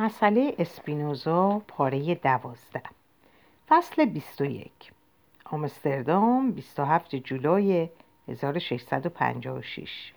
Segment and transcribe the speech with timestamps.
[0.00, 2.82] مسئله اسپینوزا پاره دوازده.
[3.68, 4.70] فصل 21
[5.44, 7.88] آمستردام 27 جولای
[8.28, 10.12] 1656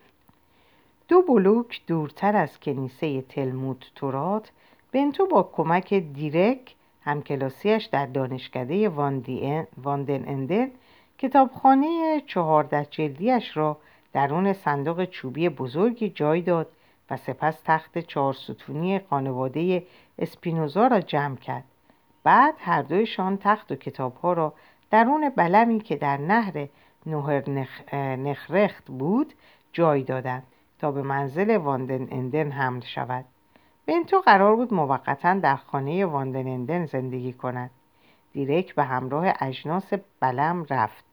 [1.07, 4.51] دو بلوک دورتر از کنیسه تلمود تورات
[4.91, 10.67] بنتو با کمک دیرک همکلاسیش در دانشکده واندن اندن
[11.17, 13.77] کتابخانه چهارده جلدیش را
[14.13, 16.67] درون صندوق چوبی بزرگی جای داد
[17.17, 19.83] سپس تخت چهار ستونی خانواده
[20.19, 21.63] اسپینوزا را جمع کرد.
[22.23, 24.53] بعد هر دویشان تخت و کتابها را
[24.91, 26.67] درون بلمی که در نهر
[27.05, 27.93] نوهر نخ...
[27.93, 29.33] نخرخت بود
[29.73, 30.43] جای دادند
[30.79, 33.25] تا به منزل واندن اندن حمل شود.
[33.85, 37.71] بنتو قرار بود موقتا در خانه واندن اندن زندگی کند.
[38.33, 41.05] دیرک به همراه اجناس بلم رفت.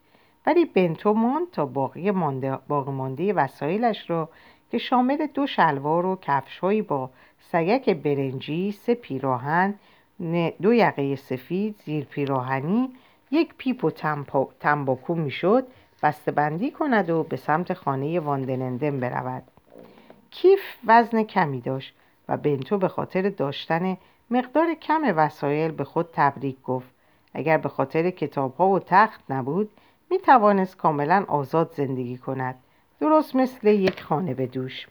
[0.47, 4.29] ولی بنتو ماند تا باقی مانده, باقی مانده وسایلش را
[4.71, 9.75] که شامل دو شلوار و کفشهایی با سگک برنجی سه پیراهن
[10.63, 12.91] دو یقه سفید زیر پیراهنی
[13.31, 13.91] یک پیپ و
[14.61, 15.67] تنباکو می‌شد
[16.37, 19.43] بندی کند و به سمت خانه واندنندن برود.
[20.31, 21.95] کیف وزن کمی داشت
[22.29, 23.97] و بنتو به خاطر داشتن
[24.31, 26.89] مقدار کم وسایل به خود تبریک گفت.
[27.35, 29.71] اگر به خاطر کتابها و تخت نبود
[30.11, 32.55] می توانست کاملا آزاد زندگی کند.
[33.01, 34.87] درست مثل یک خانه به دوش.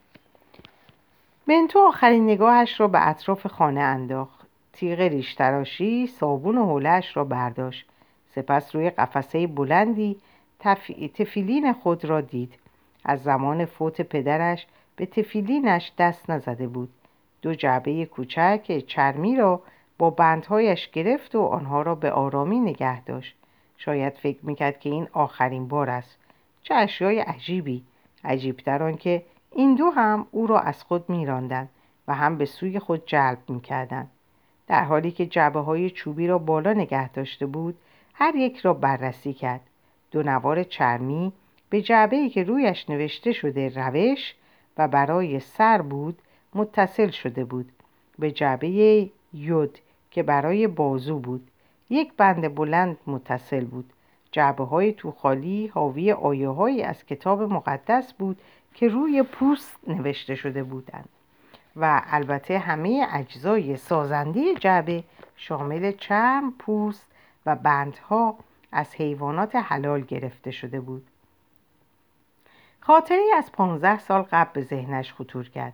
[1.47, 4.47] بنتو آخرین نگاهش را به اطراف خانه انداخت.
[4.73, 7.85] تیغ ریشتراشی صابون و حولش را برداشت.
[8.35, 10.17] سپس روی قفسه بلندی
[10.59, 10.91] تف...
[11.13, 12.53] تفیلین خود را دید.
[13.05, 16.89] از زمان فوت پدرش به تفیلینش دست نزده بود.
[17.41, 19.61] دو جعبه کوچک چرمی را
[19.97, 23.35] با بندهایش گرفت و آنها را به آرامی نگه داشت.
[23.77, 26.17] شاید فکر می‌کرد که این آخرین بار است.
[26.63, 27.83] چه اشیای عجیبی.
[28.23, 31.69] عجیبتر آنکه این دو هم او را از خود میراندند
[32.07, 34.09] و هم به سوی خود جلب می‌کردند.
[34.67, 37.77] در حالی که جعبه های چوبی را بالا نگه داشته بود
[38.13, 39.61] هر یک را بررسی کرد.
[40.11, 41.33] دو نوار چرمی
[41.69, 44.35] به جعبه ای که رویش نوشته شده روش
[44.77, 46.17] و برای سر بود
[46.55, 47.71] متصل شده بود.
[48.19, 49.77] به جعبه یود
[50.11, 51.47] که برای بازو بود.
[51.89, 53.93] یک بند بلند متصل بود.
[54.31, 58.41] جعبه های تو خالی حاوی آیه های از کتاب مقدس بود
[58.73, 61.09] که روی پوست نوشته شده بودند.
[61.75, 65.03] و البته همه اجزای سازنده جعبه
[65.35, 67.05] شامل چرم، پوست
[67.45, 68.35] و بندها
[68.71, 71.07] از حیوانات حلال گرفته شده بود.
[72.79, 75.73] خاطری از پانزده سال قبل به ذهنش خطور کرد.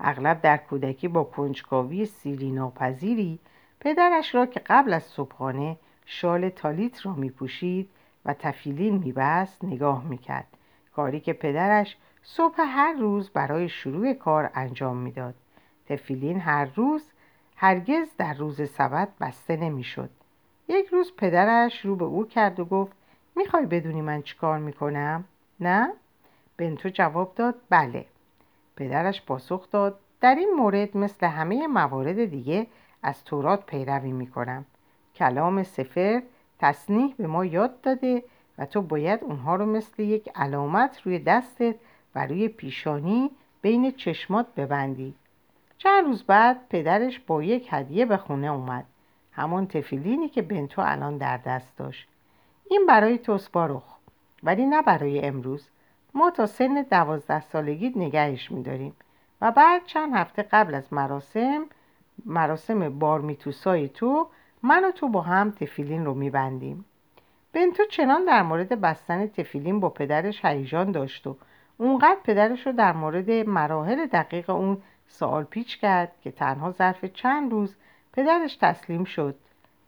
[0.00, 3.38] اغلب در کودکی با کنجکاوی سیری ناپذیری
[3.80, 7.88] پدرش را که قبل از صبحانه شال تالیت را می پوشید
[8.26, 10.46] و تفیلین میبست نگاه می‌کرد.
[10.96, 15.34] کاری که پدرش صبح هر روز برای شروع کار انجام می‌داد.
[15.88, 17.10] تفیلین هر روز
[17.56, 20.10] هرگز در روز سبت بسته نمی‌شد.
[20.68, 22.92] یک روز پدرش رو به او کرد و گفت
[23.36, 25.24] می‌خوای بدونی من چیکار می‌کنم؟
[25.60, 25.92] نه؟
[26.56, 28.04] بنتو جواب داد بله.
[28.76, 32.66] پدرش پاسخ داد در این مورد مثل همه موارد دیگه
[33.02, 34.64] از تورات پیروی می‌کنم.
[35.14, 36.22] کلام سفر
[36.58, 38.24] تصنیح به ما یاد داده
[38.58, 41.74] و تو باید اونها رو مثل یک علامت روی دستت
[42.14, 43.30] و روی پیشانی
[43.62, 45.14] بین چشمات ببندی.
[45.78, 48.84] چند روز بعد پدرش با یک هدیه به خونه اومد.
[49.32, 52.08] همون تفیلینی که بنتو الان در دست داشت.
[52.70, 53.84] این برای توست باروخ
[54.42, 55.68] ولی نه برای امروز.
[56.14, 58.96] ما تا سن دوازده سالگی نگهش میداریم
[59.40, 61.66] و بعد چند هفته قبل از مراسم
[62.26, 64.28] مراسم بارمیتوسای تو
[64.68, 66.84] من و تو با هم تفیلین رو میبندیم.
[67.52, 71.36] بنتو چنان در مورد بستن تفیلین با پدرش هیجان داشت و
[71.78, 77.52] اونقدر پدرش رو در مورد مراحل دقیق اون سوال پیچ کرد که تنها ظرف چند
[77.52, 77.76] روز
[78.12, 79.34] پدرش تسلیم شد.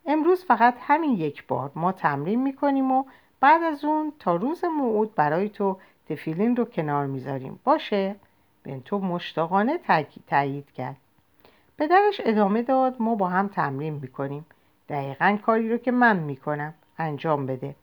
[0.07, 3.05] امروز فقط همین یک بار ما تمرین می‌کنیم و
[3.41, 5.79] بعد از اون تا روز موعود برای تو
[6.09, 7.61] تفیلین رو کنار می‌ذاریم.
[7.65, 8.17] باشه؟
[8.65, 9.79] بنتو مشتاقانه
[10.27, 10.97] تایید کرد.
[11.79, 14.47] پدرش ادامه داد ما با هم تمرین می‌کنیم.
[14.89, 16.75] دقیقا کاری رو که من می‌کنم.
[16.99, 17.75] انجام بده.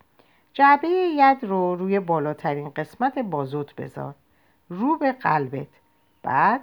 [0.53, 4.15] جعبه ید رو روی بالاترین قسمت بازوت بذار.
[4.69, 5.67] رو به قلبت.
[6.23, 6.61] بعد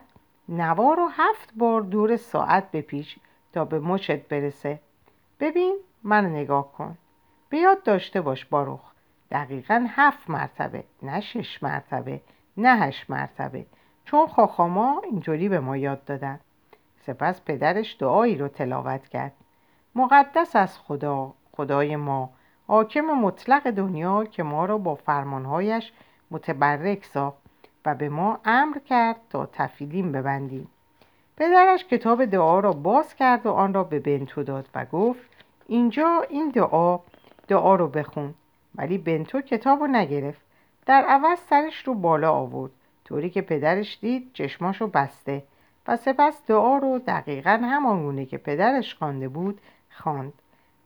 [0.48, 3.16] نوار رو هفت بار دور ساعت بپیچ
[3.52, 4.80] تا به مچت برسه.
[5.40, 6.98] ببین منو نگاه کن.
[7.48, 8.80] به یاد داشته باش باروخ.
[9.30, 12.20] دقیقا هفت مرتبه نه شش مرتبه
[12.56, 13.66] نه هشت مرتبه.
[14.04, 16.40] چون خاخاما اینطوری به ما یاد دادن.
[17.06, 19.32] سپس پدرش دعایی رو تلاوت کرد.
[19.94, 22.30] مقدس از خدا خدای ما
[22.66, 25.92] حاکم مطلق دنیا که ما را با فرمانهایش
[26.30, 27.38] متبرک ساخت
[27.86, 30.68] و به ما امر کرد تا تفیلیم ببندیم.
[31.36, 35.30] پدرش کتاب دعا را باز کرد و آن را به بنتو داد و گفت
[35.66, 36.98] اینجا این دعا
[37.48, 38.34] دعا رو بخون.
[38.74, 40.40] ولی بنتو کتاب رو نگرفت.
[40.86, 42.72] در عوض سرش رو بالا آورد.
[43.04, 45.42] طوری که پدرش دید چشماشو بسته
[45.88, 49.60] و سپس دعا رو دقیقا همانگونه که پدرش خوانده بود
[49.96, 50.32] خواند.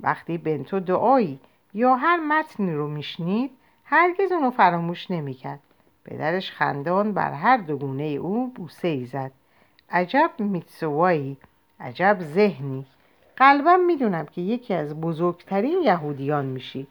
[0.00, 1.40] وقتی بنتو دعایی
[1.74, 3.50] یا هر متنی رو میشنید
[3.84, 5.60] هرگز اونو فراموش نمی‌کرد.
[6.04, 9.32] پدرش خندان بر هر دوگونه او بوسه ای زد.
[9.90, 11.36] عجب میتسوایی
[11.80, 12.86] عجب ذهنی.
[13.36, 16.86] قلبم می‌دونم که یکی از بزرگترین یهودیان میشی.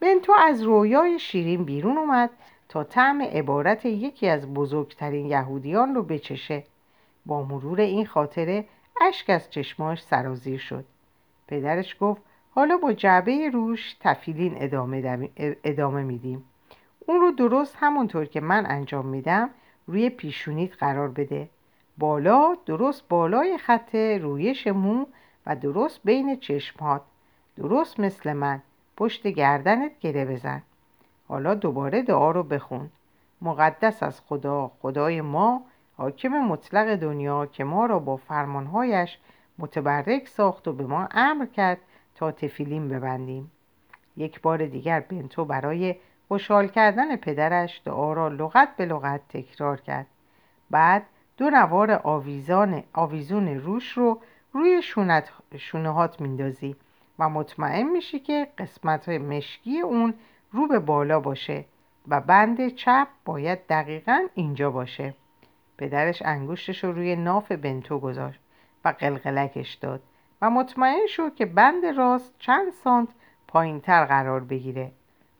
[0.00, 2.30] بنتو از رویای شیرین بیرون اومد
[2.68, 6.64] تا طعم عبارت یکی از بزرگترین یهودیان رو بچشه.
[7.26, 8.64] با مرور این خاطره
[9.00, 10.84] اشک از چشماش سرازیر شد.
[11.50, 12.22] پدرش گفت
[12.54, 15.30] حالا با جعبه روش تفیلین ادامه,
[15.64, 16.44] ادامه میدیم.
[17.06, 19.50] اون رو درست همونطور که من انجام میدم
[19.86, 21.48] روی پیشونیت قرار بده.
[21.98, 25.06] بالا درست بالای خط رویش مو
[25.46, 27.02] و درست بین چشمات
[27.56, 28.62] درست مثل من.
[28.96, 30.62] پشت گردنت گره بزن.
[31.28, 32.90] حالا دوباره دعا رو بخون.
[33.42, 35.62] مقدس از خدا خدای ما
[35.96, 39.18] حاکم مطلق دنیا که ما را با فرمانهایش
[39.60, 41.78] متبرک ساخت و به ما امر کرد
[42.14, 43.50] تا تفیلیم ببندیم.
[44.16, 45.96] یک بار دیگر بنتو برای
[46.28, 50.06] خوشحال کردن پدرش دعا را لغت به لغت تکرار کرد.
[50.70, 51.02] بعد
[51.36, 54.20] دو نوار آویزان آویزون روش رو
[54.52, 56.76] روی شونت شونهات میندازی
[57.18, 60.14] و مطمئن میشی که قسمت مشکی اون
[60.52, 61.64] رو به بالا باشه
[62.08, 65.14] و بند چپ باید دقیقا اینجا باشه.
[65.78, 68.40] پدرش انگشتش رو روی ناف بنتو گذاشت.
[68.84, 70.02] و قلقلکش داد
[70.42, 73.08] و مطمئن شد که بند راست چند سانت
[73.48, 74.92] پایین تر قرار بگیره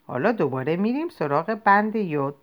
[0.07, 2.35] حالا دوباره میریم سراغ بند یود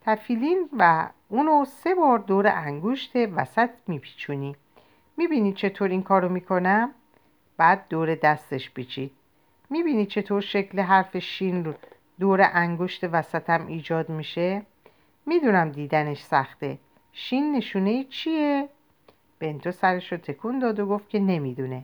[0.00, 4.56] تفیلین و اونو سه بار دور انگشت وسط میپیچونی
[5.16, 6.90] می‌بینی چطور این کارو می‌کنم؟
[7.56, 9.12] بعد دور دستش پیچید
[9.70, 11.74] می‌بینی چطور شکل حرف شین رو
[12.20, 14.62] دور انگشت وسطم ایجاد میشه؟
[15.26, 16.78] می‌دونم دیدنش سخته
[17.12, 18.68] شین نشونه چیه؟
[19.38, 21.82] بنتو سرش رو تکون داد و گفت که نمی‌دونه.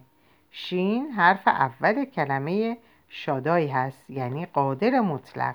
[0.51, 2.77] شین حرف اول کلمه
[3.09, 5.55] شادایی هست یعنی قادر مطلق.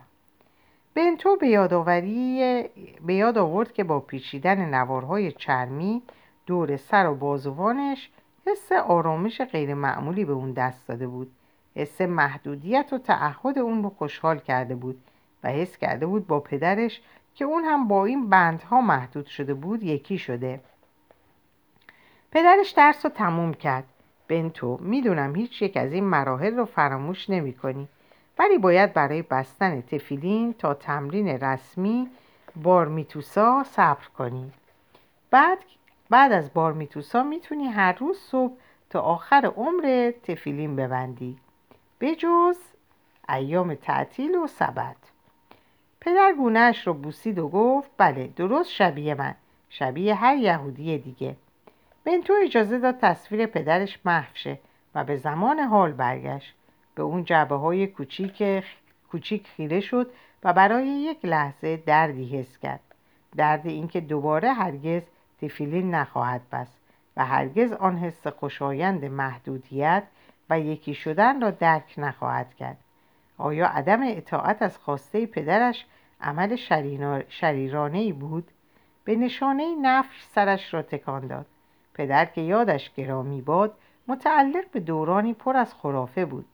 [0.95, 2.63] بنتو به یادآوری
[3.05, 6.01] به یاد آورد که با پیچیدن نوارهای چرمی
[6.45, 8.09] دور سر و بازوانش
[8.47, 11.31] حس آرامش غیر معمولی به اون دست داده بود.
[11.75, 15.01] حس محدودیت و تعهد اون رو خوشحال کرده بود
[15.43, 17.01] و حس کرده بود با پدرش
[17.35, 20.59] که اون هم با این بندها محدود شده بود یکی شده.
[22.35, 23.83] پدرش درس رو تموم کرد.
[24.27, 27.87] بنتو می‌دونم هیچ یک از این مراحل رو فراموش نمی کنی
[28.39, 32.09] ولی باید برای بستن تفیلین تا تمرین رسمی
[32.55, 34.51] بارمیتوسا صبر کنی.
[35.31, 35.57] بعد
[36.09, 38.53] بعد از بارمیتوسا می‌تونی هر روز صبح
[38.89, 41.37] تا آخر عمر تفیلین ببندی.
[42.01, 42.57] بجز
[43.29, 44.95] ایام تعطیل و سبت
[46.01, 49.35] پدر گونهش رو بوسید و گفت بله درست شبیه من.
[49.69, 51.35] شبیه هر یهودی دیگه.
[52.05, 54.59] بنتو اجازه داد تصویر پدرش محو شه
[54.95, 56.55] و به زمان حال برگشت.
[56.95, 58.63] به اون جعبه های کوچیک
[59.11, 60.11] کوچیک خیره شد
[60.43, 62.79] و برای یک لحظه دردی حس کرد.
[63.35, 65.01] درد اینکه دوباره هرگز
[65.41, 66.79] تفیلین نخواهد بست
[67.17, 70.03] و هرگز آن حس خوشایند محدودیت
[70.49, 72.77] و یکی شدن را درک نخواهد کرد.
[73.37, 75.85] آیا عدم اطاعت از خواسته پدرش
[76.21, 76.55] عمل
[77.29, 78.51] شریرانه ای بود؟
[79.03, 81.45] به نشانه نفش سرش را تکان داد.
[81.95, 83.73] پدر که یادش گرامی باد
[84.07, 86.45] متعلق به دورانی پر از خرافه بود.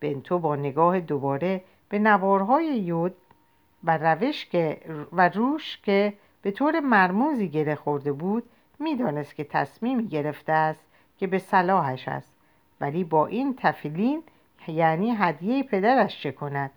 [0.00, 3.14] بنتو با نگاه دوباره به نوارهای یود
[3.84, 4.80] و روش که
[5.12, 8.42] و روش که به طور مرموزی گره خورده بود
[8.78, 10.84] می‌دانست که تصمیمی گرفته است
[11.18, 12.32] که به صلاحش است.
[12.80, 14.22] ولی با این تفلین
[14.68, 16.70] یعنی هدیه پدرش چه کند؟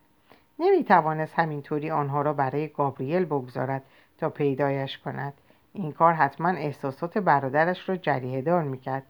[0.59, 3.83] نمی‌توانست همینطوری آنها را برای گابریل بگذارد
[4.17, 5.33] تا پیدایش کند.
[5.75, 9.03] این کار حتما احساسات برادرش را جریه دار می‌کرد.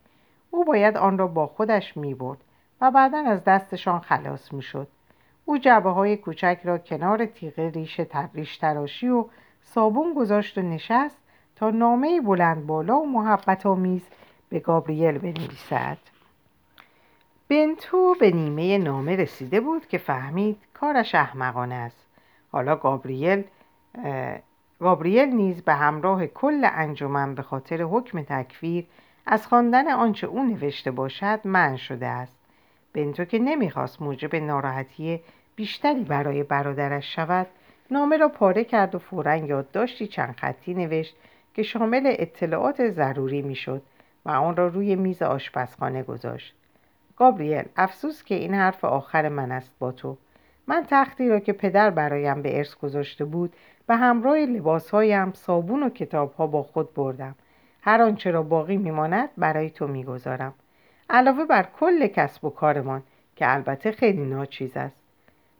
[0.51, 2.37] او باید آن را با خودش می‌برد
[2.81, 4.87] و بعدا از دستشان خلاص می‌شد.
[5.45, 8.01] او جعبه های کوچک را کنار تیغه ریش
[8.33, 9.25] ریش تراشی و
[9.61, 11.17] صابون گذاشت و نشست
[11.55, 14.01] تا نامه بلند بالا و محبت آمیز
[14.49, 15.97] به گابریل بنویسد.
[17.49, 22.05] بنتو به نیمه نامه رسیده بود که فهمید کارش احمقانه است.
[22.51, 23.43] حالا گابریل
[24.79, 28.85] گابریل نیز به همراه کل انجمن به خاطر حکم تکفیر
[29.25, 32.37] از خواندن آنچه او نوشته باشد من شده است.
[32.93, 35.21] بنتو که نمی‌خواست موجب ناراحتی
[35.55, 37.47] بیشتری برای برادرش شود
[37.91, 41.15] نامه را پاره کرد و فورا یادداشتی چند خطی نوشت
[41.53, 43.81] که شامل اطلاعات ضروری می‌شد
[44.25, 46.55] و آن را روی میز آشپزخانه گذاشت.
[47.17, 50.17] گابریل افسوس که این حرف آخر من است با تو.
[50.67, 53.53] من تختی را که پدر برایم به ارث گذاشته بود
[53.87, 57.35] به همراه لباسهایم صابون و کتابها با خود بردم.
[57.81, 60.53] هر آنچه را باقی میماند برای تو می‌گذارم.
[61.09, 63.03] علاوه بر کل کسب و کارمان
[63.35, 64.95] که البته خیلی ناچیز است.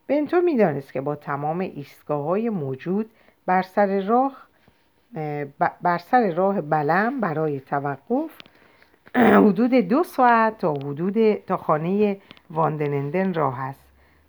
[0.06, 3.10] بنتو می‌دانست که با تمام ایستگاه های موجود
[3.46, 4.46] بر سر راه
[5.82, 8.30] بر سر راه بلم برای توقف
[9.14, 12.16] حدود دو ساعت تا حدود تا خانه
[12.50, 13.85] واندنندن راه است.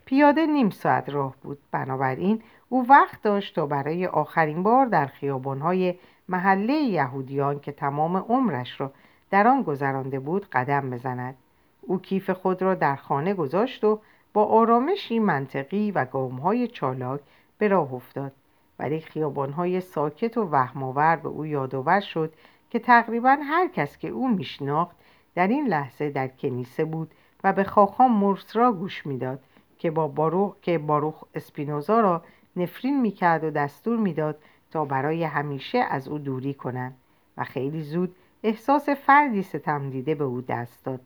[0.08, 1.58] پیاده نیم ساعت راه بود.
[1.72, 5.96] بنابراین او وقت داشت تا برای آخرین بار در خیابانهای
[6.30, 8.92] محله یهودیان که تمام عمرش را
[9.30, 11.36] در آن گذرانده بود قدم بزند.
[11.82, 14.00] او کیف خود را در خانه گذاشت و
[14.34, 17.22] با آرامشی منطقی و گامهای چالاک
[17.58, 18.32] به راه افتاد.
[18.80, 22.34] ولی خیابانهای ساکت و وهمآور به او یادآور شد
[22.70, 24.96] که تقریبا هر کس که او میشناخت
[25.36, 27.12] در این لحظه در کنیسه بود
[27.44, 29.40] و به خاخام مرس را گوش می‌داد.
[29.77, 32.22] که با باروخ که باروخ اسپینوزا را
[32.55, 34.38] نفرین می‌کرد و دستور می‌داد
[34.72, 36.96] تا برای همیشه از او دوری کنند
[37.38, 41.01] و خیلی زود احساس فردی ستم دیده به او دست داد.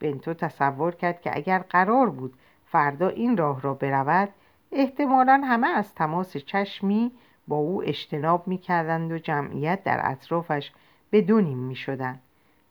[0.00, 2.34] بنتو تصور کرد که اگر قرار بود
[2.66, 4.28] فردا این راه را برود
[4.72, 7.12] احتمالا همه از تماس چشمی
[7.48, 10.72] با او اجتناب می‌کردند و جمعیت در اطرافش
[11.10, 12.20] به دو نیم می‌شدند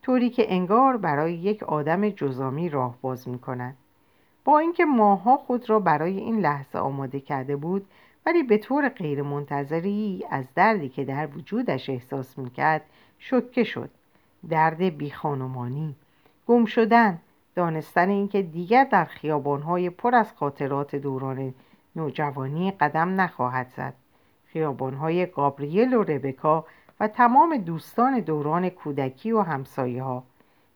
[0.01, 3.77] طوری که انگار برای یک آدم جزامی راه باز می‌کنند.
[4.45, 7.87] با اینکه ماها خود را برای این لحظه آماده کرده بود
[8.25, 12.81] ولی به طور غیرمنتظری از دردی که در وجودش احساس می‌کرد
[13.19, 13.89] شکه شد.
[14.49, 15.95] درد بیخانمانی
[16.47, 17.19] گم شدن
[17.55, 21.53] دانستن اینکه دیگر در خیابانهای پر از خاطرات دوران
[21.95, 23.93] نوجوانی قدم نخواهد زد.
[24.45, 26.65] خیابانهای گابریل و ربکا
[26.99, 30.23] و تمام دوستان دوران کودکی و همسایه ها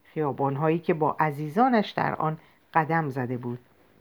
[0.04, 2.38] خیابانهایی که با عزیزانش در آن
[2.78, 3.60] قدم زده بود.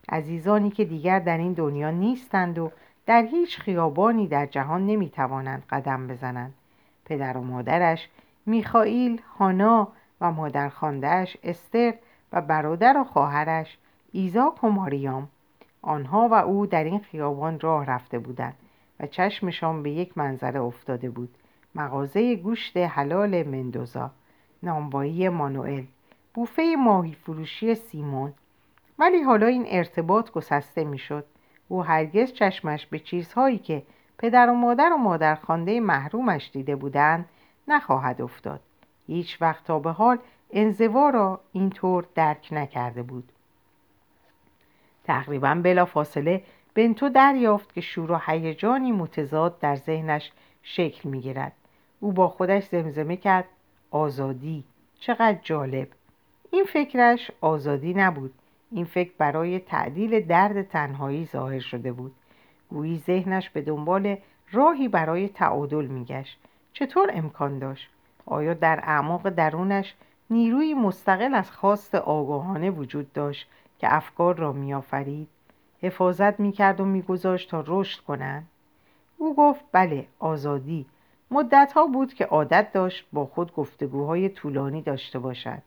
[0.08, 2.70] عزیزانی که دیگر در این دنیا نیستند و
[3.06, 6.54] در هیچ خیابانی در جهان نمی‌توانند قدم بزنند.
[7.04, 8.08] پدر و مادرش
[8.46, 9.88] میخائیل هانا
[10.20, 10.72] و مادر
[11.44, 11.94] استر
[12.32, 13.78] و برادر و خواهرش
[14.12, 15.28] ایزاک و ماریام.
[15.82, 18.56] آنها و او در این خیابان راه رفته بودند
[19.00, 21.34] و چشمشان به یک منظره افتاده بود.
[21.74, 24.10] مغازه گوشت حلال مندوزا.
[24.62, 25.84] نامبایی مانوئل.
[26.34, 28.32] بوفه ماهی فروشی سیمون
[28.98, 31.24] ولی حالا این ارتباط گسسته می‌شد.
[31.68, 33.82] او هرگز چشمش به چیزهایی که
[34.18, 37.28] پدر و مادر و مادرخوانده محرومش دیده بودند
[37.68, 38.60] نخواهد افتاد.
[39.06, 40.18] هیچ وقت تا به حال
[40.50, 43.32] انزوا را اینطور درک نکرده بود.
[45.04, 46.42] تقریبا بلا فاصله
[46.74, 51.52] بنتو دریافت که شور و هیجانی متضاد در ذهنش شکل می‌گیرد.
[52.00, 53.44] او با خودش زمزمه کرد.
[53.90, 54.64] آزادی.
[55.00, 55.88] چقدر جالب.
[56.50, 58.34] این فکرش آزادی نبود.
[58.76, 62.14] این فکر برای تعدیل درد تنهایی ظاهر شده بود.
[62.70, 64.16] گویی ذهنش به دنبال
[64.52, 66.38] راهی برای تعادل میگشت.
[66.72, 67.88] چطور امکان داشت؟
[68.26, 69.94] آیا در اعماق درونش
[70.30, 75.28] نیروی مستقل از خواست آگاهانه وجود داشت که افکار را میآفرید؟
[75.82, 78.46] حفاظت می‌کرد و میگذاشت تا رشد کنند؟
[79.18, 80.86] او گفت بله آزادی.
[81.30, 85.62] مدتها بود که عادت داشت با خود گفتگوهای طولانی داشته باشد.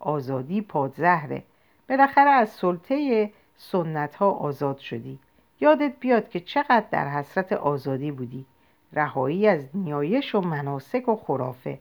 [0.00, 1.42] آزادی پادزهره.
[1.88, 5.18] بالاخره از سلطه سنت ها آزاد شدی.
[5.60, 8.44] یادت بیاد که چقدر در حسرت آزادی بودی.
[8.92, 11.78] رهایی از نیایش و مناسک و خرافه.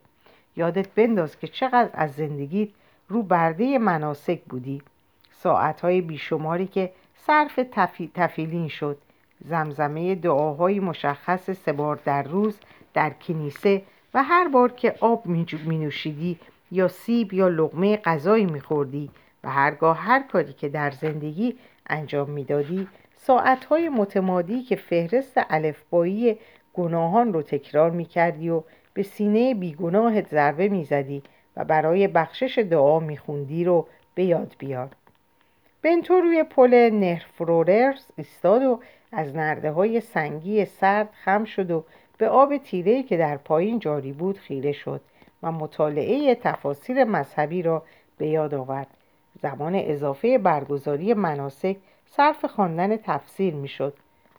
[0.56, 2.70] یادت بنداز که چقدر از زندگیت
[3.10, 4.82] رو برده مناسک بودی.
[5.32, 7.60] ساعتهای بیشماری که صرف
[8.16, 8.98] تفیلین شد.
[9.46, 12.60] زمزمه دعاهای مشخص سه بار در روز
[12.94, 13.82] در کنیسه
[14.14, 16.40] و هر بار که آب می نوشیدی
[16.72, 19.10] یا سیب یا لغمه غذایی می خوردی.
[19.44, 21.56] و هرگاه هر کاری که در زندگی
[21.90, 26.38] انجام می‌دادی ساعتهای متمادی که فهرست الفبایی
[26.74, 28.64] گناهان رو تکرار می کردی و
[28.94, 31.24] به سینه بیگناهت ضربه می‌زدی
[31.58, 34.90] و برای بخشش دعا میخوندی رو به یاد بیار.
[35.82, 38.80] بنتو روی پل نهرفروررز ایستاد و
[39.12, 41.84] از نرده های سنگی سرد خم شد و
[42.18, 45.02] به آب تیره که در پایین جاری بود خیره شد
[45.44, 47.84] و مطالعه تفاسیر مذهبی را
[48.18, 48.97] به یاد آورد.
[49.42, 53.94] زمان اضافه برگزاری مناسک صرف خواندن تفسیر می‌شد.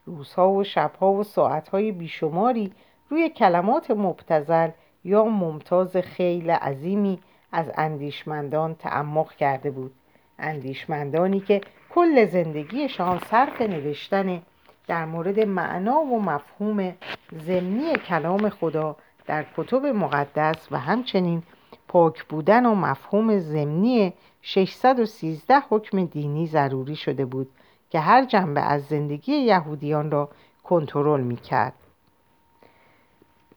[0.07, 2.73] روزها و شبها و ساعتهای بیشماری
[3.11, 4.71] روی کلمات مبتزل
[5.05, 7.19] یا ممتاز خیل عظیمی
[7.53, 9.95] از اندیشمندان تعمق کرده بود.
[10.39, 14.43] اندیشمندانی که کل زندگیشان صرف نوشتن
[14.87, 16.95] در مورد معنا و مفهوم
[17.39, 21.43] ضمنی کلام خدا در کتب مقدس و همچنین
[21.89, 27.49] پاک بودن و مفهوم ضمنی 613 حکم دینی ضروری شده بود
[27.91, 30.29] که هر جنبه از زندگی یهودیان را
[30.65, 31.73] کنترل می‌کرد.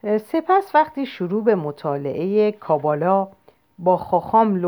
[0.04, 3.28] سپس وقتی شروع به مطالعه کابالا
[3.80, 4.66] با خاخام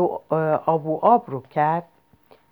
[0.66, 1.84] آبو آب رو کرد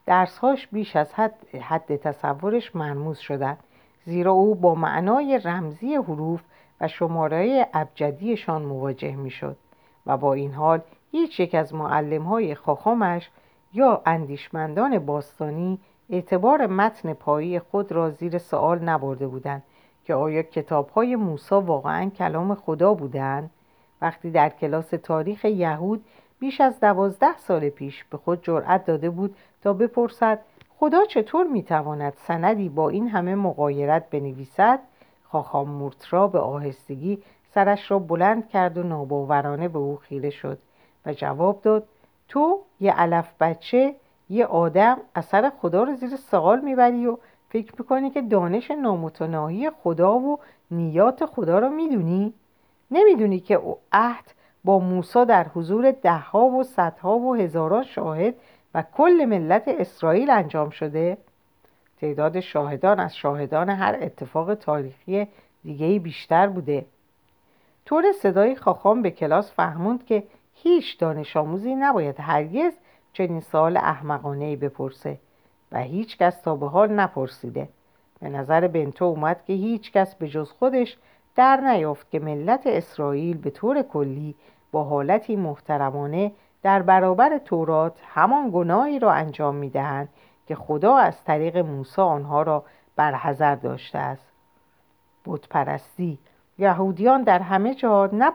[0.07, 3.59] درسهاش بیش از حد, حد تصورش مرموز شدند
[4.04, 6.40] زیرا او با معنای رمزی حروف
[6.81, 9.57] و شماره ابجدیشان مواجه می‌شد
[10.07, 10.81] و با این حال
[11.12, 13.31] هیچ یک از معلم های خاخامش
[13.73, 15.78] یا اندیشمندان باستانی
[16.11, 19.62] اعتبار متن پایی خود را زیر سوال نبرده بودند
[20.04, 23.50] که آیا کتاب های موسا واقعا کلام خدا بودند؟
[24.02, 26.04] وقتی در کلاس تاریخ یهود
[26.38, 30.38] بیش از دوازده سال پیش به خود جرأت داده بود تا بپرسد
[30.78, 34.81] خدا چطور می‌تواند سندی با این همه مقایرت بنویسد؟
[35.25, 37.19] خاخام مورترا به آهستگی
[37.54, 40.59] سرش را بلند کرد و ناباورانه به او خیره شد.
[41.06, 41.88] و جواب داد
[42.28, 43.94] تو یه علف بچه
[44.30, 47.16] یه آدم اثر خدا رو زیر سوال می‌بری و
[47.49, 50.38] فکر می‌کنی که دانش نامتناهی خدا و
[50.71, 52.32] نیات خدا رو می‌دونی؟
[52.90, 54.25] نمی‌دونی که او عهد
[54.64, 58.35] با موسا در حضور دهها و صدها و هزاران شاهد
[58.75, 61.18] و کل ملت اسرائیل انجام شده؟
[62.00, 65.28] تعداد شاهدان از شاهدان هر اتفاق تاریخی
[65.64, 66.87] دیگه بیشتر بوده
[67.85, 70.23] طور صدای خاخام به کلاس فهموند که
[70.54, 72.73] هیچ دانش آموزی نباید هرگز
[73.12, 75.18] چنین سوال احمقانه ای بپرسه
[75.73, 77.68] و هیچ کس تا به حال نپرسیده.
[78.21, 80.97] به نظر بنتو اومد که هیچ کس به جز خودش
[81.35, 84.35] در نیافت که ملت اسرائیل به طور کلی
[84.73, 86.32] با حالتی محترمانه
[86.62, 90.09] در برابر تورات همان گناهی را انجام می‌دهند
[90.47, 92.64] که خدا از طریق موسی آنها را
[92.97, 94.32] برحضر داشته است.
[95.26, 96.18] بتپرستی
[96.59, 98.32] یهودیان در همه جا نه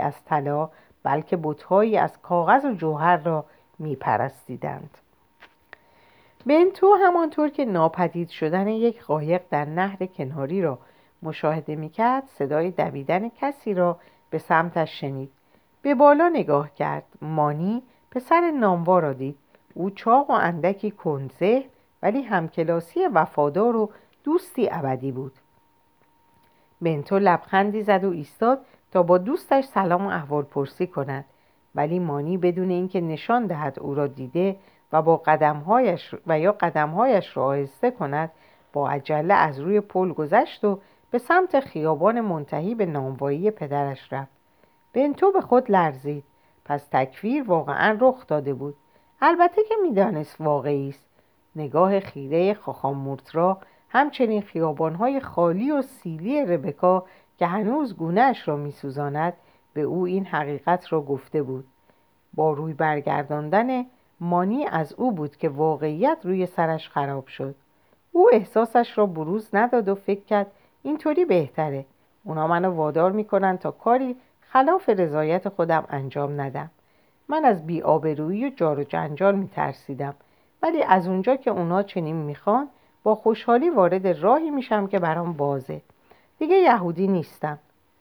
[0.00, 0.70] از طلا
[1.02, 3.44] بلکه بتهایی از کاغذ و جوهر را
[3.78, 4.98] میپرستیدند.
[6.46, 10.78] بنتو همانطور که ناپدید شدن یک قایق در نهر کناری را
[11.22, 13.98] مشاهده می‌کرد صدای دویدن کسی را
[14.30, 15.30] به سمتش شنید.
[15.82, 17.04] به بالا نگاه کرد.
[17.22, 19.36] مانی پسر ناموا را دید.
[19.74, 21.64] او چاق و اندکی کنزه
[22.02, 23.90] ولی همکلاسی وفادار و
[24.24, 25.32] دوستی ابدی بود.
[26.80, 28.60] بنتو لبخندی زد و ایستاد
[28.92, 31.24] تا با دوستش سلام و احوال پرسی کند.
[31.74, 34.56] ولی مانی بدون اینکه نشان دهد او را دیده
[34.92, 38.30] و با قدمهایش و یا قدمهایش را آهسته کند
[38.72, 40.78] با عجله از روی پل گذشت و
[41.10, 44.30] به سمت خیابان منتهی به ناموایی پدرش رفت.
[44.92, 46.24] بنتو به خود لرزید.
[46.64, 48.74] پس تکفیر واقعا رخ داده بود.
[49.22, 51.06] البته که می‌دانست واقعی است.
[51.56, 57.04] نگاه خیره خاخام مورترا همچنین خیابانهای خالی و سیلی ربکا
[57.40, 59.32] که هنوز گونهش را میسوزاند
[59.72, 61.64] به او این حقیقت را گفته بود.
[62.34, 63.84] با روی برگرداندن
[64.20, 67.54] مانی از او بود که واقعیت روی سرش خراب شد.
[68.12, 70.46] او احساسش را بروز نداد و فکر کرد
[70.82, 71.84] اینطوری بهتره.
[72.24, 76.70] اونا منو وادار می‌کنن تا کاری خلاف رضایت خودم انجام ندم.
[77.28, 80.14] من از بیآبرویی و جار و جنجال میترسیدم.
[80.62, 82.68] ولی از اونجا که اونا چنین می‌خوان
[83.02, 85.80] با خوشحالی وارد راهی میشم که برام بازه.
[86.40, 87.58] دیگه یهودی نیستم.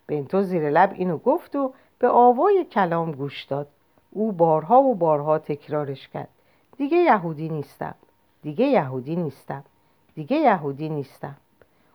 [0.08, 3.67] بنتو زیر لب اینو گفت و به آوای کلام گوش داد.
[4.12, 6.30] او بارها و بارها تکرارش کرد.
[6.78, 7.95] دیگه یهودی نیستم.
[8.41, 9.63] دیگه یهودی نیستم.
[10.15, 11.36] دیگه یهودی نیستم.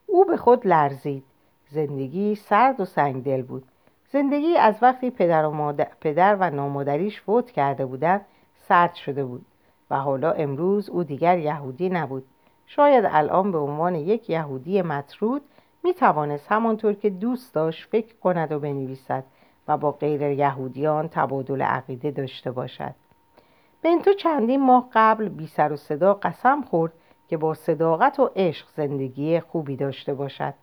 [0.07, 1.25] او به خود لرزید.
[1.71, 3.65] زندگی سرد و سنگدل بود.
[4.13, 8.25] زندگی از وقتی پدر و, مادر، پدر و نامادریش فوت کرده بودند
[8.69, 9.47] سرد شده بود.
[9.91, 12.25] و حالا امروز او دیگر یهودی نبود.
[12.67, 15.43] شاید الان به عنوان یک یهودی مطرود
[15.85, 19.25] می توانست همانطور که دوست داشت فکر کند و بنویسد
[19.69, 22.95] و با غیر یهودیان تبادل عقیده داشته باشد.
[23.83, 26.93] بنتو چندین ماه قبل بی سر و صدا قسم خورد
[27.29, 30.55] که با صداقت و عشق زندگی خوبی داشته باشد.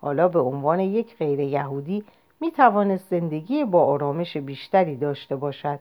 [0.00, 2.04] حالا به عنوان یک غیر یهودی
[2.40, 5.78] می توانست زندگی با آرامش بیشتری داشته باشد.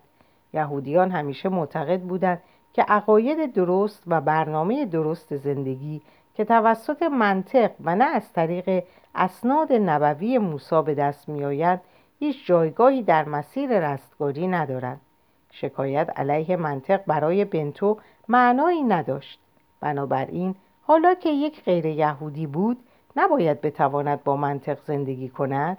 [0.54, 2.42] یهودیان همیشه معتقد بودند
[2.74, 6.02] که عقاید درست و برنامه درست زندگی
[6.40, 8.84] که توسط منطق و نه از طریق
[9.16, 11.80] اسناد نبوی موسی به دست میآید
[12.20, 15.00] هیچ جایگاهی در مسیر رستگاری ندارد.
[15.52, 17.98] شکایت علیه منطق برای بنتو
[18.28, 19.40] معنایی نداشت.
[19.82, 22.78] بنابراین حالا که یک غیر یهودی بود
[23.16, 25.78] نباید بتواند با منطق زندگی کند؟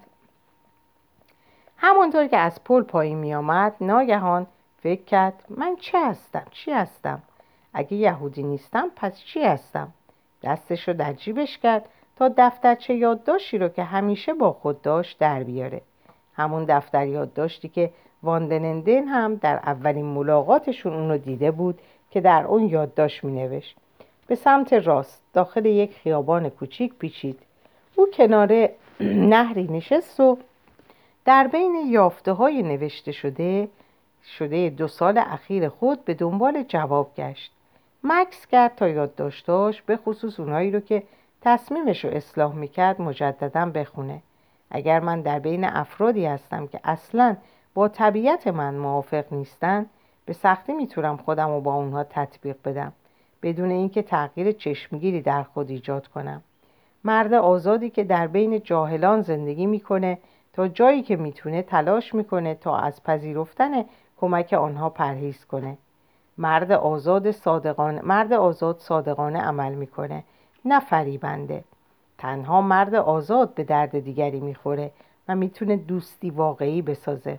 [1.76, 4.46] همانطور که از پل پایین می آمد ناگهان
[4.82, 7.22] فکر کرد من چه هستم؟ چی هستم؟
[7.74, 9.92] اگه یهودی نیستم پس چی هستم؟
[10.42, 11.84] دستش رو در جیبش کرد
[12.16, 15.82] تا دفترچه یادداشتی رو که همیشه با خود داشت در بیاره.
[16.34, 17.90] همون دفتر یادداشتی که
[18.22, 21.78] واندنندن هم در اولین ملاقاتشون اونو دیده بود
[22.10, 23.76] که در اون یادداشت مینوشت.
[24.26, 27.38] به سمت راست داخل یک خیابان کوچیک پیچید.
[27.96, 28.68] او کنار
[29.34, 30.38] نهری نشست و
[31.24, 33.68] در بین یافته های نوشته شده
[34.38, 37.52] شده دو سال اخیر خود به دنبال جواب گشت.
[38.04, 41.02] مکس کرد تا یادداشتاش به خصوص اونایی رو که
[41.40, 44.22] تصمیمش رو اصلاح می‌کرد مجددا بخونه.
[44.70, 47.36] اگر من در بین افرادی هستم که اصلا
[47.74, 49.86] با طبیعت من موافق نیستن
[50.26, 52.92] به سختی می‌تونم خودم رو با اونها تطبیق بدم
[53.42, 56.42] بدون اینکه تغییر چشمگیری در خود ایجاد کنم.
[57.04, 60.18] مرد آزادی که در بین جاهلان زندگی می‌کنه
[60.52, 63.84] تا جایی که می‌تونه تلاش می‌کنه تا از پذیرفتن
[64.20, 65.78] کمک آنها پرهیز کنه.
[66.40, 70.24] مرد آزاد صادقانه مرد آزاد صادقانه عمل می‌کنه
[70.64, 71.64] نه فریبنده.
[72.18, 74.90] تنها مرد آزاد به درد دیگری می‌خوره
[75.28, 77.38] و می‌تونه دوستی واقعی بسازه.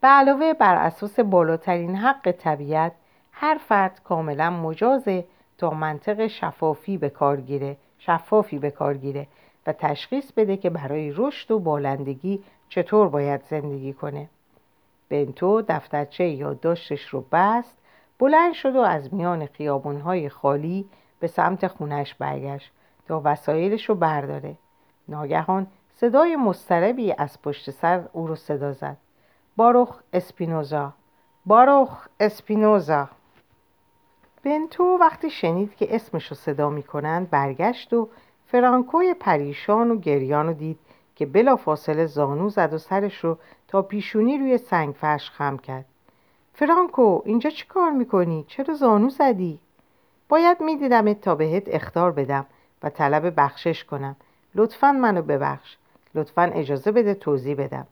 [0.00, 2.92] به علاوه بر اساس بالاترین حق طبیعت
[3.32, 5.24] هر فرد کاملا مجازه
[5.58, 9.26] تا منطق شفافی به کار گیره شفافی به کار گیره
[9.66, 14.28] و تشخیص بده که برای رشد و بالندگی چطور باید زندگی کنه.
[15.12, 17.76] بنتو دفترچه یادداشتش رو بست
[18.18, 20.88] بلند شد و از میان خیابونهای خالی
[21.20, 22.72] به سمت خونش برگشت
[23.08, 24.54] تا وسایلش رو برداره.
[25.08, 28.96] ناگهان صدای مستربی از پشت سر او رو صدا زد.
[29.56, 30.92] باروخ اسپینوزا
[31.46, 33.08] باروخ اسپینوزا.
[34.44, 38.08] بنتو وقتی شنید که اسمش رو صدا می‌کنند برگشت و
[38.46, 40.78] فرانکوی پریشان و گریان رو دید
[41.16, 43.38] که بلا فاصله زانو زد و سرش رو
[43.80, 45.84] پیشونی روی سنگ فرش خم کرد.
[46.54, 49.58] فرانکو اینجا چی کار می‌کنی؟ چرا زانو زدی؟
[50.28, 52.46] باید میدیدمت تا بهت اختار بدم
[52.82, 54.16] و طلب بخشش کنم.
[54.54, 55.76] لطفا منو ببخش.
[56.14, 57.86] لطفا اجازه بده توضیح بدم.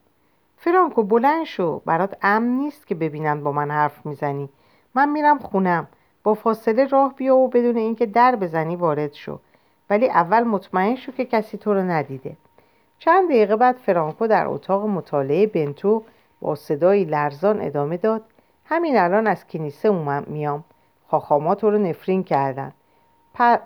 [0.57, 1.79] فرانکو بلند شو.
[1.79, 4.49] برات امن نیست که ببینن با من حرف می‌زنی.
[4.95, 5.89] من میرم خونم.
[6.23, 9.39] با فاصله راه بیا و بدون اینکه در بزنی وارد شو.
[9.91, 12.37] ولی اول مطمئن شو که کسی تو رو ندیده.
[13.03, 16.03] چند دقیقه بعد فرانکو در اتاق مطالعه بنتو
[16.41, 18.23] با صدایی لرزان ادامه داد.
[18.65, 19.91] همین الان از کنیسه
[20.27, 20.65] میام.
[21.09, 22.73] خاخاما تو رو نفرین کردن.
[23.35, 23.59] پ...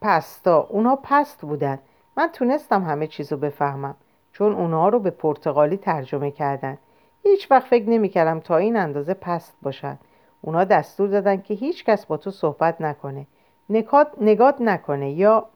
[0.00, 1.78] پستا اونا پست بودن.
[2.16, 3.94] من تونستم همه چیزو بفهمم.
[4.32, 6.78] چون اونا رو به پرتغالی ترجمه کردن.
[7.22, 9.98] هیچ وقت فکر نمی‌کردم تا این اندازه پست باشن.
[10.40, 13.26] اونا دستور دادن که هیچ کس با تو صحبت نکنه.
[13.70, 15.46] نگات, نگات نکنه یا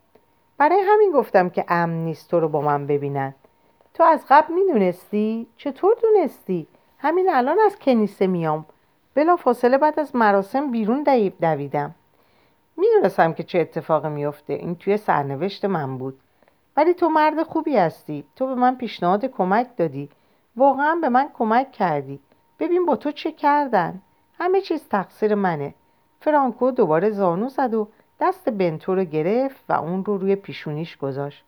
[0.63, 3.35] برای همین گفتم که امن نیست تو رو با من ببینن.
[3.95, 6.67] تو از قبل می‌دونستی؟ چطور دونستی؟
[6.99, 8.67] همین الان از کنیسه میام.
[9.15, 11.03] بلا فاصله بعد از مراسم بیرون
[11.41, 11.95] دویدم.
[12.77, 16.21] می‌دونستم که چه اتفاقی میفته این توی سرنوشت من بود.
[16.77, 18.25] ولی تو مرد خوبی هستی.
[18.37, 20.09] تو به من پیشنهاد کمک دادی.
[20.57, 22.21] واقعا به من کمک کردی.
[22.59, 24.01] ببین با تو چه کردن.
[24.39, 25.75] همه چیز تقصیر منه.
[26.21, 27.89] فرانکو دوباره زانو زد و
[28.23, 31.45] دست بنتو رو گرفت و اون رو روی پیشونیش گذاشت.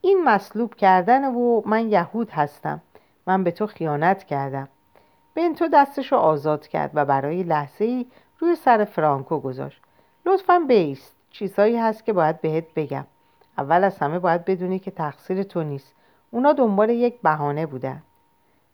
[0.00, 2.80] این مصلوب کردن و من یهود هستم.
[3.26, 4.68] من به تو خیانت کردم.
[5.34, 8.06] بنتو دستش رو آزاد کرد و برای لحظه ای
[8.38, 9.82] روی سر فرانکو گذاشت.
[10.26, 11.16] لطفا بیست.
[11.30, 13.04] چیزهایی هست که باید بهت بگم.
[13.58, 15.94] اول از همه باید بدونی که تقصیر تو نیست.
[16.30, 18.02] اونا دنبال یک بهانه بودن.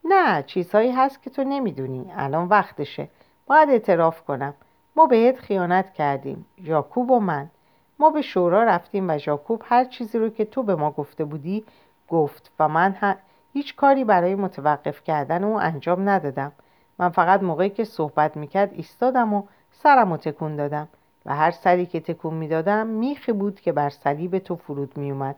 [0.04, 2.12] نه چیزهایی هست که تو نمی‌دونی.
[2.16, 3.08] الان وقتشه.
[3.46, 4.54] باید اعتراف کنم.
[4.96, 7.50] ما بهت خیانت کردیم ژاکوب و من.
[7.98, 11.64] ما به شورا رفتیم و ژاکوب هر چیزی رو که تو به ما گفته بودی
[12.08, 13.16] گفت و من
[13.52, 16.52] هیچ کاری برای متوقف کردن او انجام ندادم.
[16.98, 20.88] من فقط موقعی که صحبت می‌کرد ایستادم و سرم رو تکون دادم
[21.26, 25.36] و هر سری که تکون می‌دادم میخی بود که بر صلیب تو فرود میومد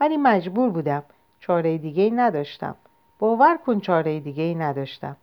[0.00, 1.02] ولی مجبور بودم.
[1.40, 2.76] چاره دیگه ای نداشتم.
[3.18, 5.16] باور کن چاره دیگه ای نداشتم.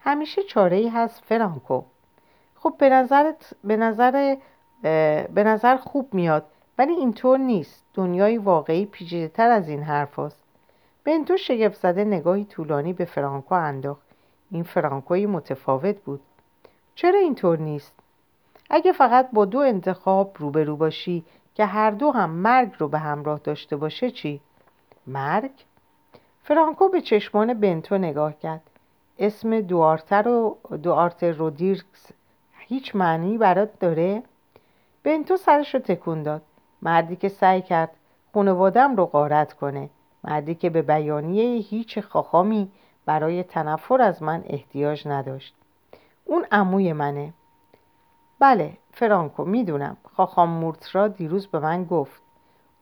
[0.00, 1.82] همیشه چاره ای هست فرانکو.
[2.62, 4.36] خب به نظرت به نظر
[5.34, 6.44] به نظر خوب میاد
[6.78, 10.42] ولی اینطور نیست دنیای واقعی پیچیده تر از این حرف هست.
[11.04, 14.06] بنتو شگفت زده نگاهی طولانی به فرانکو انداخت
[14.50, 16.20] این فرانکوی متفاوت بود
[16.94, 17.92] چرا اینطور نیست
[18.70, 23.40] اگه فقط با دو انتخاب روبرو باشی که هر دو هم مرگ رو به همراه
[23.44, 24.40] داشته باشه چی؟
[25.06, 25.52] مرگ؟
[26.42, 28.62] فرانکو به چشمان بنتو نگاه کرد
[29.18, 32.12] اسم دوارتر و دوارت رودیرکس
[32.68, 34.22] هیچ معنی برات داره؟
[35.02, 36.42] بنتو سرش رو تکون داد.
[36.82, 37.90] مردی که سعی کرد
[38.34, 39.90] خانوادم رو غارت کنه.
[40.24, 42.68] مردی که به بیانیه هیچ خاخامی
[43.06, 45.54] برای تنفر از من احتیاج نداشت.
[46.24, 47.32] اون عموی منه.
[48.38, 49.96] بله فرانکو می‌دونم.
[50.16, 52.22] خاخام مورترا دیروز به من گفت.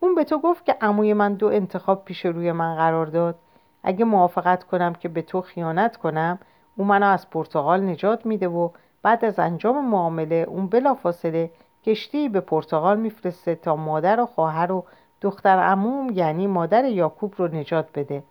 [0.01, 3.39] اون به تو گفت که عموی من دو انتخاب پیش روی من قرار داد.
[3.83, 6.39] اگه موافقت کنم که به تو خیانت کنم
[6.77, 8.69] او منو از پرتغال نجات میده و
[9.03, 11.51] بعد از انجام معامله اون بلافاصله
[11.85, 14.85] کشتی به پرتغال میفرسته تا مادر و خواهر و
[15.21, 18.23] دختر عموم یعنی مادر یاکوب رو نجات بده.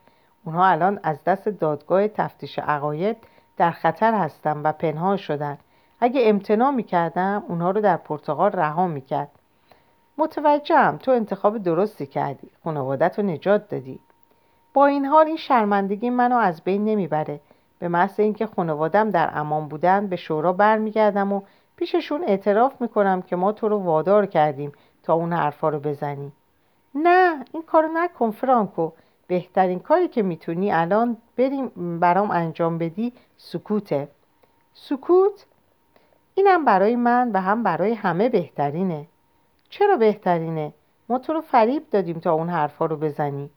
[0.46, 3.18] اونها الان از دست دادگاه تفتیش عقاید
[3.58, 5.58] در خطر هستن و پنهان شدن.
[6.00, 9.30] اگه امتناع می‌کردم اونها رو در پرتغال رها می‌کرد.
[10.18, 14.00] متوجهم تو انتخاب درستی کردی خانوادت رو نجات دادی.
[14.74, 17.40] با این حال این شرمندگی منو از بین نمی‌بره.
[17.80, 21.42] به محض اینکه خانوادم در امان بودن به شورا برمیگردم و
[21.76, 24.72] پیششون اعتراف می‌کنم که ما تو رو وادار کردیم
[25.04, 26.32] تا اون حرفا رو بزنی.
[26.96, 28.92] نه این کارو نکن فرانکو.
[29.28, 34.08] بهترین کاری که می‌تونی الان بریم برام انجام بدی سکوته.
[34.74, 35.46] سکوت؟
[36.36, 39.06] اینم برای من و هم برای همه بهترینه.
[39.70, 40.74] چرا بهترینه؟
[41.10, 43.50] ما تو رو فریب دادیم تا اون حرفا رو بزنی.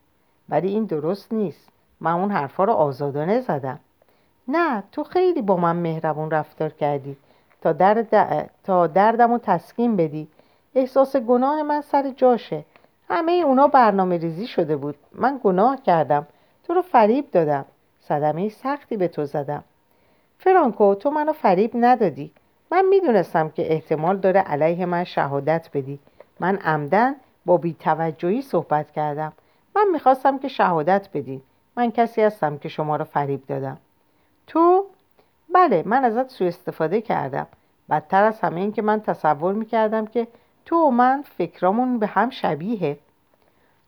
[0.49, 1.69] ولی این درست نیست.
[2.01, 3.81] من اون حرفا رو آزادانه زدم.
[4.49, 7.17] نه تو خیلی با من مهربون رفتار کردی.
[7.61, 8.51] تا, درد...
[8.65, 10.29] تا دردم رو تسکین بدی.
[10.75, 12.65] احساس گناه من سر جاشه.
[13.09, 14.95] همه اونا برنامه ریزی شده بود.
[15.13, 16.27] من گناه کردم.
[16.65, 17.65] تو رو فریب دادم.
[18.01, 19.65] صدمه سختی به تو زدم.
[20.39, 22.31] فرانکو تو منو فریب ندادی.
[22.71, 25.99] من می‌دونستم که احتمال داره علیه من شهادت بدی.
[26.41, 27.15] من عمدن
[27.47, 29.33] با بیتوجهی صحبت کردم.
[29.77, 31.43] من می‌خواستم که شهادت بدی
[31.77, 33.79] من کسی هستم که شما رو فریب دادم.
[34.53, 34.85] تو؟
[35.55, 37.47] بله من ازت سوء استفاده کردم.
[37.91, 40.29] بدتر از همه این که من تصور می‌کردم که
[40.65, 42.99] تو و من فکرامون به هم شبیه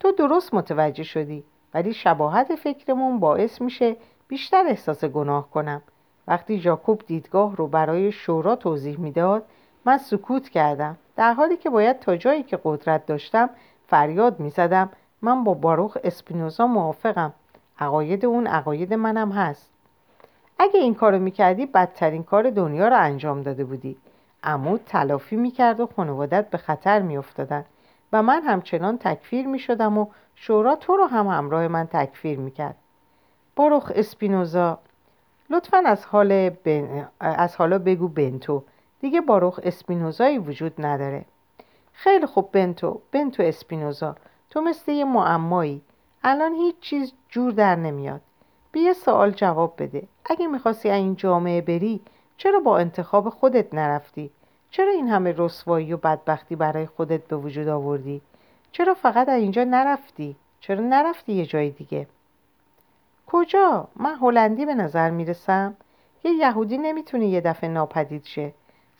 [0.00, 3.96] تو درست متوجه شدی ولی شباهت فکرمون باعث میشه
[4.29, 5.83] بیشتر احساس گناه کنم.
[6.29, 9.44] وقتی جاکوب دیدگاه رو برای شورا توضیح می‌داد
[9.85, 10.96] من سکوت کردم.
[11.16, 13.50] در حالی که باید تا جایی که قدرت داشتم
[13.88, 14.90] فریاد می‌زدم.
[15.22, 17.33] من با باروخ اسپینوزا موافقم.
[17.79, 19.74] عقاید اون عقاید منم هست.
[20.59, 23.97] اگه این کارو می‌کردی بدترین کار دنیا رو انجام داده بودی.
[24.43, 27.64] عمود تلافی می‌کرد و خانوادت به خطر میافتادن
[28.12, 32.77] و من همچنان تکفیر می‌شدم و شورا تو رو هم همراه من تکفیر می‌کرد.
[33.57, 34.79] باروخ اسپینوزا
[35.51, 37.09] لطفا از حال بن...
[37.21, 38.62] از حالا بگو بنتو.
[39.01, 41.25] دیگه باروخ اسپینوزایی وجود نداره.
[41.93, 44.17] خیلی خوب بنتو بنتو اسپینوزا.
[44.51, 45.83] تو مثل یه معمایی.
[46.25, 48.21] الان هیچ چیز جور در نمیاد.
[48.75, 50.03] بیا سوال جواب بده.
[50.25, 52.01] اگه می‌خواستی این جامعه بری
[52.37, 54.31] چرا با انتخاب خودت نرفتی؟
[54.71, 58.21] چرا این همه رسوایی و بدبختی برای خودت به وجود آوردی؟
[58.73, 62.07] چرا فقط از اینجا نرفتی؟ چرا نرفتی یه جای دیگه؟
[63.27, 65.75] کجا؟ من هلندی به نظر می‌رسم.
[66.25, 68.53] یه یهودی نمی‌تونه یه دفعه ناپدید شه.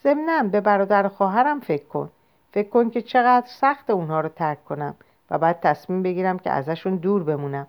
[0.03, 2.11] ضمنا به برادر خواهرم فکر کن.
[2.53, 4.95] فکر کن که چقدر سخت اونها رو ترک کنم
[5.31, 7.67] و بعد تصمیم بگیرم که ازشون دور بمونم.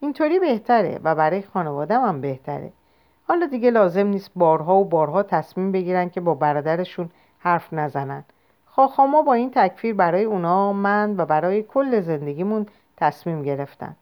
[0.00, 2.72] اینطوری بهتره و برای خانوادم هم بهتره
[3.28, 8.24] حالا دیگه لازم نیست بارها و بارها تصمیم بگیرن که با برادرشون حرف نزنن
[8.64, 13.96] خاخاما با این تکفیر برای اونا من و برای کل زندگیمون تصمیم گرفتن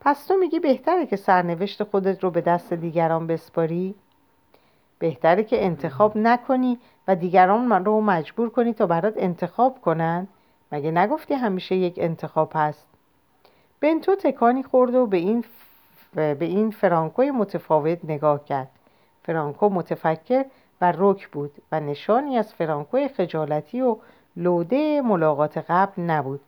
[0.00, 3.94] پس تو میگی بهتره که سرنوشت خودت رو به دست دیگران بسپاری؟
[4.98, 6.78] بهتره که انتخاب نکنی
[7.08, 10.28] و دیگران رو مجبور کنی تا برات انتخاب کنن؟
[10.72, 12.93] مگه نگفتی همیشه یک انتخاب هست؟
[13.84, 15.44] بنتو تکانی خورد و به این,
[16.14, 18.70] به این فرانکوی متفاوت نگاه کرد.
[19.22, 20.44] فرانکو متفکر
[20.80, 23.96] و رک بود و نشانی از فرانکوی خجالتی و
[24.36, 26.40] لوده ملاقات قبل نبود.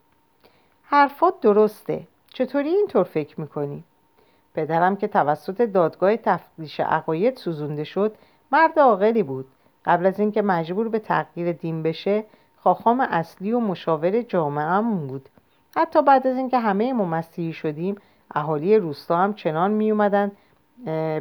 [0.83, 2.07] حرفات درسته.
[2.35, 3.85] چطوری اینطور فکر می‌کنی؟
[4.55, 8.15] پدرم که توسط دادگاه تفتیش عقاید سوزونده شد
[8.53, 9.47] مرد عاقلی بود.
[9.85, 12.25] قبل از اینکه مجبور به تغییر دین بشه
[12.57, 15.29] خاخام اصلی و مشاور جامعهمون بود.
[15.77, 17.97] حتی بعد از اینکه همه ما مسیحی شدیم
[18.35, 20.33] اهالی روستا هم چنان می اومدن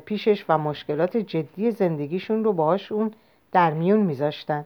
[0.06, 3.12] پیشش و مشکلات جدی زندگیشون رو باهاشون
[3.52, 4.66] در میون میذاشتن.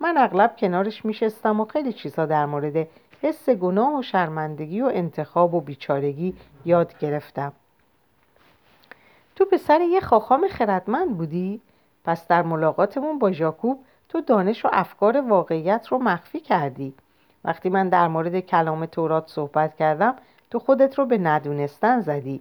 [0.00, 2.88] من اغلب کنارش میشستم و خیلی چیزا در مورد
[3.22, 7.52] حس گناه و شرمندگی و انتخاب و بیچارگی یاد گرفتم.
[9.36, 11.60] تو پسر یه خاخام خردمند بودی؟
[12.04, 16.94] پس در ملاقاتمون با ژاکوب تو دانش و افکار واقعیت رو مخفی کردی.
[17.48, 20.14] وقتی من در مورد کلام تورات صحبت کردم
[20.50, 22.40] تو خودت رو به ندونستن زدی.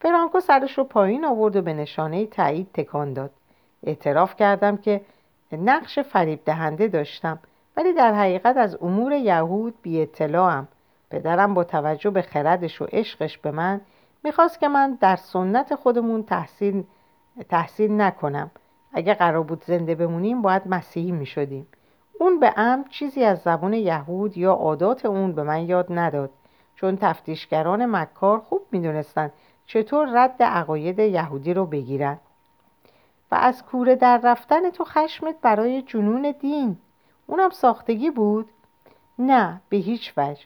[0.00, 3.30] فرانکو سرش رو پایین آورد و به نشانه تایید تکان داد.
[3.82, 5.00] اعتراف کردم که
[5.52, 7.38] نقش فریب دهنده داشتم
[7.76, 10.68] ولی در حقیقت از امور یهود بی اطلاعم.
[11.10, 13.80] پدرم با توجه به خردش و عشقش به من
[14.24, 16.84] می‌خواست که من در سنت خودمون تحصیل,
[17.48, 18.50] تحصیل نکنم.
[18.92, 21.66] اگه قرار بود زنده بمونیم باید مسیحی می‌شدیم.
[22.20, 26.30] اون به ام چیزی از زبان یهود یا عادات اون به من یاد نداد
[26.74, 29.32] چون تفتیشگران مکار خوب می‌دونستند
[29.66, 32.18] چطور رد عقاید یهودی رو بگیرن.
[33.30, 36.76] و از کوره در رفتن تو خشمت برای جنون دین.
[37.26, 38.48] اونم ساختگی بود؟
[39.18, 40.44] نه به هیچ وجه.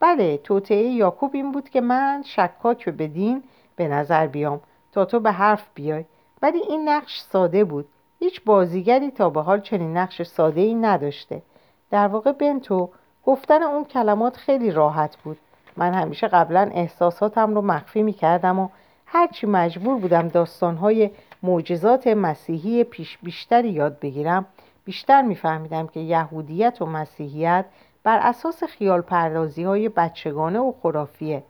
[0.00, 3.42] بله توطعه یاکوب این بود که من شکاک به دین
[3.76, 4.60] به نظر بیام
[4.92, 6.04] تا تو به حرف بیای.
[6.42, 7.88] ولی این نقش ساده بود.
[8.20, 11.42] هیچ بازیگری تا به حال چنین نقش ساده ای نداشته.
[11.90, 12.90] در واقع بنتو
[13.26, 15.38] گفتن اون کلمات خیلی راحت بود.
[15.76, 18.68] من همیشه قبلا احساساتم رو مخفی می کردم و
[19.06, 21.10] هرچی مجبور بودم داستانهای
[21.42, 24.46] معجزات مسیحی پیش بیشتری یاد بگیرم
[24.84, 27.64] بیشتر میفهمیدم که یهودیت و مسیحیت
[28.02, 31.42] بر اساس خیال پردازی های بچگانه و خرافیه.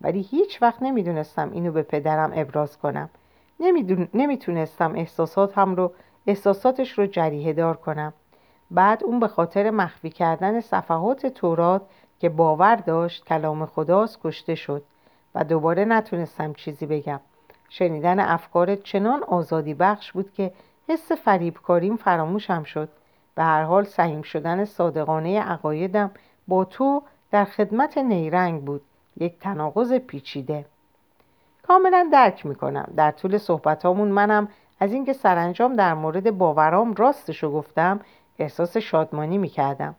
[0.00, 3.10] ولی هیچ وقت نمی‌دونستم اینو به پدرم ابراز کنم.
[4.14, 5.92] نمی‌تونستم احساساتم رو
[6.28, 8.12] احساساتش رو جریه دار کنم.
[8.70, 11.82] بعد اون به خاطر مخفی کردن صفحات تورات
[12.20, 14.82] که باور داشت کلام خداست کشته شد
[15.34, 17.20] و دوباره نتونستم چیزی بگم.
[17.68, 20.52] شنیدن افکار چنان آزادی بخش بود که
[20.88, 22.88] حس فریبکاریم فراموشم شد.
[23.34, 26.10] به هر حال سهیم شدن صادقانه عقایدم
[26.48, 28.82] با تو در خدمت نیرنگ بود.
[29.16, 30.64] یک تناقض پیچیده.
[31.62, 32.92] کاملا درک می‌کنم.
[32.96, 34.48] در طول صحبتامون منم
[34.80, 38.00] از اینکه سرانجام در مورد باورام راستشو گفتم
[38.38, 39.94] احساس شادمانی می‌کردم.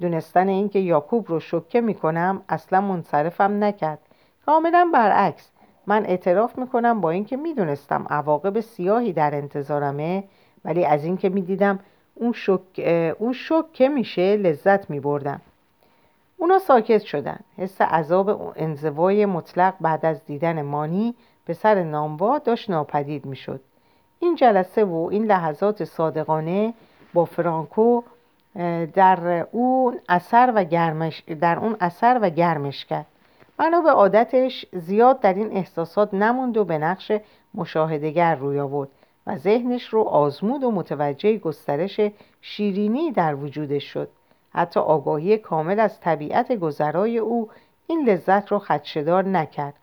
[0.00, 3.98] دونستن اینکه یاکوب رو شکه می‌کنم اصلا منصرفم نکرد.
[4.46, 5.50] کاملا برعکس
[5.86, 10.24] من اعتراف می‌کنم با اینکه می‌دونستم عواقب سیاهی در انتظارمه
[10.64, 11.78] ولی از اینکه می‌دیدم
[12.14, 12.80] اون شک
[13.18, 15.40] اون شک میشه لذت میبردم.
[16.36, 17.40] اونا ساکت شدن.
[17.56, 21.14] حس عذاب انزوای مطلق بعد از دیدن مانی
[21.46, 23.60] پسر ناموا داشت ناپدید می‌شد.
[24.22, 26.74] این جلسه و این لحظات صادقانه
[27.14, 28.02] با فرانکو
[28.94, 33.06] در اون اثر و گرمش در اون اثر و گرمش کرد.
[33.56, 37.12] بنا به عادتش زیاد در این احساسات نموند و به نقش
[37.54, 38.88] مشاهدگر روی آورد
[39.26, 42.00] و ذهنش رو آزمود و متوجه گسترش
[42.40, 44.08] شیرینی در وجودش شد.
[44.54, 47.48] حتی آگاهی کامل از طبیعت گذرای او
[47.86, 49.74] این لذت رو خدشدار نکرد.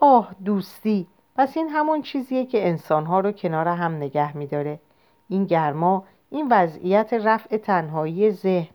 [0.00, 1.06] آه دوستی!
[1.36, 4.80] پس این همون چیزیه که انسانها رو کنار هم نگه میداره
[5.28, 8.68] این گرما این وضعیت رفع تنهایی ذهن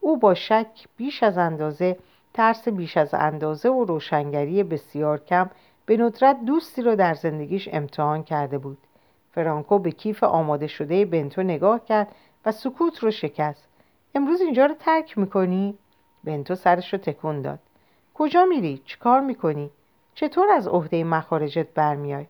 [0.00, 1.96] او با شک بیش از اندازه
[2.34, 5.50] ترس بیش از اندازه و روشنگری بسیار کم
[5.86, 8.78] به ندرت دوستی رو در زندگیش امتحان کرده بود
[9.32, 12.08] فرانکو به کیف آماده شده بنتو نگاه کرد
[12.46, 13.68] و سکوت رو شکست
[14.14, 15.78] امروز اینجا رو ترک می‌کنی؟
[16.24, 17.58] بنتو سرش رو تکون داد
[18.14, 19.70] کجا میری؟ چیکار می‌کنی؟
[20.14, 22.26] چطور از عهده مخارجت برمیای؟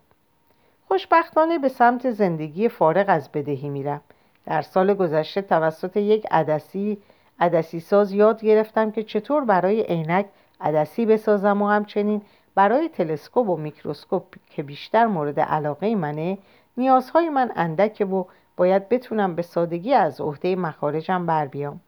[0.87, 4.01] خوشبختانه به سمت زندگی فارغ از بدهی میرم
[4.45, 6.97] در سال گذشته توسط یک عدسی
[7.39, 10.25] عدسی ساز یاد گرفتم که چطور برای عینک
[10.61, 12.21] عدسی بسازم و همچنین
[12.55, 16.37] برای تلسکوپ و میکروسکوپ که بیشتر مورد علاقه منه
[16.77, 18.23] نیازهای من اندکه و
[18.57, 21.79] باید بتونم به سادگی از عهده مخارجم بر بیام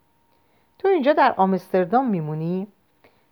[0.79, 2.67] تو اینجا در آمستردام میمونی؟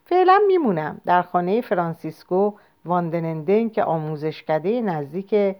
[0.05, 1.01] فعلا میمونم.
[1.05, 2.53] در خانه فرانسیسکو
[2.85, 5.55] واندنندن که آموزشکده نزدیک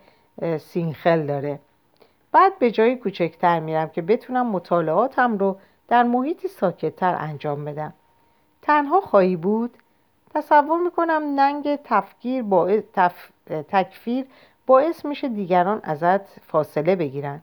[0.58, 1.60] سینخل داره.
[2.32, 7.94] بعد به جایی کوچکتر میرم که بتونم مطالعاتم رو در محیطی ساکتتر انجام بدم.
[8.62, 9.78] تنها خواهی بود
[10.36, 13.30] تصور می‌کنم ننگ تفکیر باعث تف...
[13.48, 14.26] تکفیر
[14.68, 17.42] باعث میشه دیگران ازت فاصله بگیرن.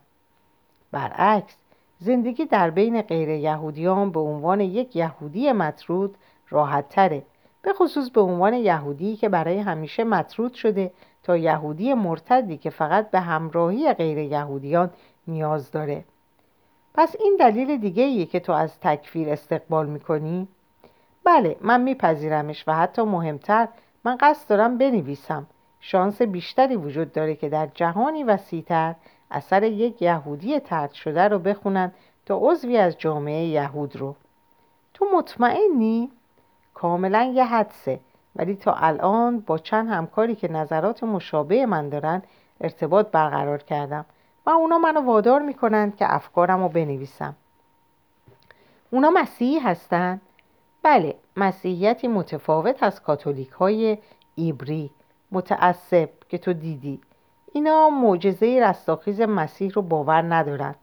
[0.93, 1.57] برعکس
[1.99, 6.17] زندگی در بین غیر یهودیان به عنوان یک یهودی مطرود
[6.53, 7.23] راحت تره
[7.62, 13.11] به خصوص به عنوان یهودی که برای همیشه مطرود شده تا یهودی مرتدی که فقط
[13.11, 14.91] به همراهی غیر یهودیان
[15.27, 16.05] نیاز داره
[16.95, 20.49] پس این دلیل دیگه ایه که تو از تکفیر استقبال می‌کنی؟
[21.25, 23.69] بله من میپذیرمش و حتی مهمتر
[24.05, 25.47] من قصد دارم بنویسم
[25.81, 28.95] شانس بیشتری وجود داره که در جهانی وسیعتر
[29.31, 31.93] اثر یک یهودی ترد شده رو بخونن
[32.27, 34.17] تا عضوی از جامعه یهود رو
[34.95, 36.11] تو مطمئنی؟
[36.83, 38.01] کاملا یه حدسه.
[38.37, 42.23] ولی تا الان با چند همکاری که نظرات مشابه من دارن
[42.61, 44.04] ارتباط برقرار کردم
[44.46, 47.35] و اونا منو وادار می‌کنند که افکارم رو بنویسم.
[48.90, 50.21] اونا مسیحی هستن؟
[50.83, 53.98] بله مسیحیتی متفاوت از کاتولیک های
[54.35, 54.90] ایبری.
[55.33, 57.00] متعصب که تو دیدی.
[57.52, 60.75] اینا معجزه رستاخیز مسیح رو باور ندارن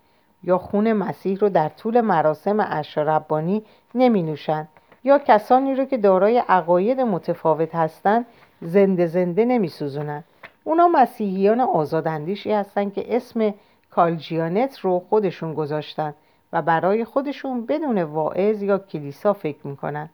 [0.43, 3.63] یا خون مسیح رو در طول مراسم اشربانی
[3.95, 4.67] نمی نوشن
[5.03, 8.25] یا کسانی رو که دارای عقاید متفاوت هستند
[8.61, 10.23] زنده زنده نمی سوزونن.
[10.63, 13.53] اونا مسیحیان آزاداندیشی هستن که اسم
[13.91, 16.13] کالجیانت رو خودشون گذاشتن
[16.53, 20.09] و برای خودشون بدون واعظ یا کلیسا فکر می‌کنن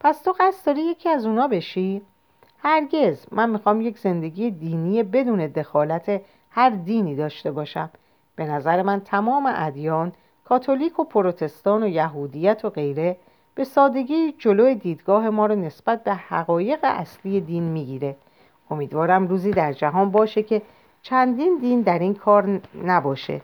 [0.00, 2.02] پس تو قصد داری یکی از اونا بشی؟
[2.58, 7.90] هرگز من می‌خوام یک زندگی دینی بدون دخالت هر دینی داشته باشم
[8.36, 10.12] به نظر من تمام ادیان
[10.44, 13.16] کاتولیک و پروتستان و یهودیت و غیره
[13.54, 18.16] به سادگی جلوی دیدگاه ما رو نسبت به حقایق اصلی دین می‌گیره.
[18.70, 20.62] امیدوارم روزی در جهان باشه که
[21.02, 23.40] چندین دین در این کار نباشه.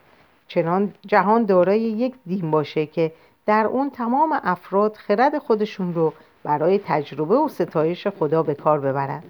[0.47, 3.11] چنان جهان دارای یک دین باشه که
[3.45, 9.23] در اون تمام افراد خرد خودشون رو برای تجربه و ستایش خدا به کار ببرن.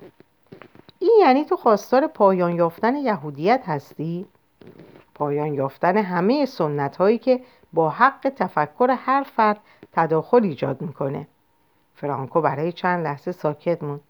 [0.99, 4.25] این یعنی تو خواستار پایان یافتن یهودیت هستی؟
[5.15, 7.39] پایان یافتن همه سنت هایی که
[7.73, 9.59] با حق تفکر هر فرد
[9.93, 11.27] تداخل ایجاد می‌کنه.
[11.95, 14.01] فرانکو برای چند لحظه ساکت موند.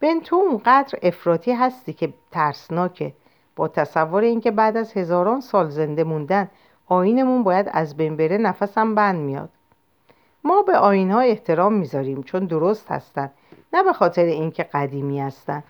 [0.00, 3.12] بنتو اونقدر افراطی هستی که ترسناکه.
[3.56, 6.50] با تصور اینکه بعد از هزاران سال زنده موندن
[6.86, 9.48] آینمون باید از بین بره نفسم بند میاد.
[10.44, 13.32] ما به آینها احترام می‌ذاریم چون درست هستند
[13.72, 15.64] نه به خاطر اینکه قدیمی هستند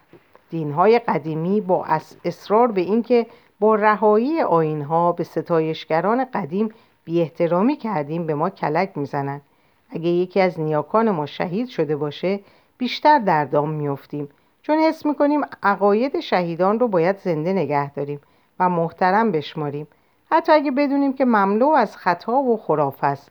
[0.51, 1.87] دینهای قدیمی با
[2.25, 3.27] اصرار به اینکه
[3.61, 6.69] با رهایی آینها به ستایشگران قدیم
[7.11, 9.43] بی احترامی کردیم به ما کلک می‌زنند
[9.91, 12.41] اگه یکی از نیاکان ما شهید شده باشه
[12.79, 14.29] بیشتر در دام میفتیم
[14.63, 18.21] چون حس می‌کنیم عقاید شهیدان رو باید زنده نگه داریم
[18.61, 19.87] و محترم بشماریم.
[20.31, 23.31] حتی اگه بدونیم که مملو از خطا و خراف است.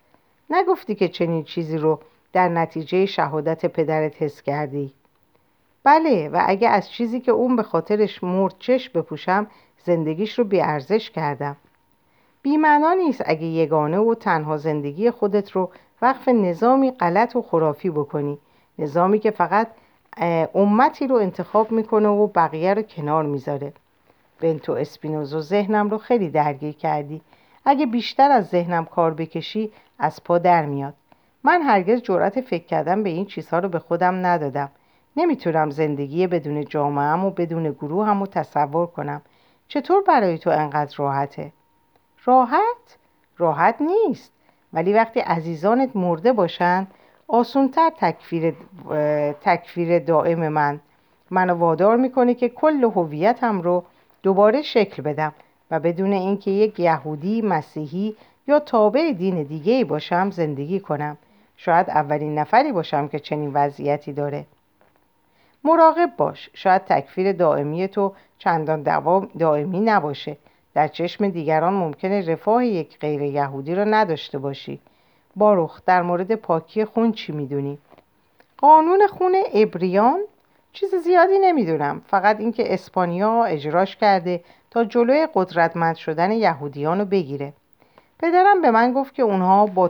[0.49, 1.99] نگفتی که چنین چیزی رو
[2.33, 4.93] در نتیجه شهادت پدرت حس کردی؟
[5.83, 9.47] بله و اگه از چیزی که اون به خاطرش مرد چش بپوشم
[9.83, 11.57] زندگیش رو بیارزش کردم.
[12.41, 15.69] بیمعنا نیست اگه یگانه و تنها زندگی خودت رو
[16.01, 18.37] وقف نظامی غلط و خرافی بکنی.
[18.79, 19.67] نظامی که فقط
[20.55, 23.73] امتی رو انتخاب می‌کنه و بقیه رو کنار می‌ذاره.
[24.41, 27.21] بنتو اسپینوزو ذهنم رو خیلی درگیر کردی.
[27.65, 30.93] اگه بیشتر از ذهنم کار بکشی از پا در میاد.
[31.43, 34.69] من هرگز جرأت فکر کردن به این چیزها رو به خودم ندادم.
[35.17, 39.21] نمی‌تونم زندگی بدون جامعهم و بدون گروه هم رو تصور کنم.
[39.67, 41.51] چطور برای تو انقدر راحته؟
[42.25, 42.97] راحت؟
[43.37, 44.31] راحت نیست.
[44.73, 46.87] ولی وقتی عزیزانت مرده باشن
[47.27, 48.55] آسونتر تکفیر,
[49.41, 50.79] تکفیر دائم من.
[51.31, 53.83] منو وادار می‌کنه که کل هویتم رو
[54.23, 55.33] دوباره شکل بدم
[55.71, 58.15] و بدون اینکه یک یهودی مسیحی
[58.47, 61.17] یا تابع دین دیگه باشم زندگی کنم.
[61.57, 64.45] شاید اولین نفری باشم که چنین وضعیتی داره.
[65.63, 66.49] مراقب باش.
[66.53, 68.83] شاید تکفیر دائمی تو چندان
[69.39, 70.37] دائمی نباشه.
[70.73, 74.79] در چشم دیگران ممکنه رفاه یک غیر یهودی را نداشته باشی.
[75.35, 77.77] باروخ در مورد پاکی خون چی می‌دونی؟
[78.57, 80.19] قانون خون ابریان؟
[80.73, 82.01] چیز زیادی نمی‌دونم.
[82.07, 87.53] فقط اینکه اسپانیا اجراش کرده تا جلوی قدرتمند شدن یهودیان رو بگیره.
[88.19, 89.87] پدرم به من گفت که اونها با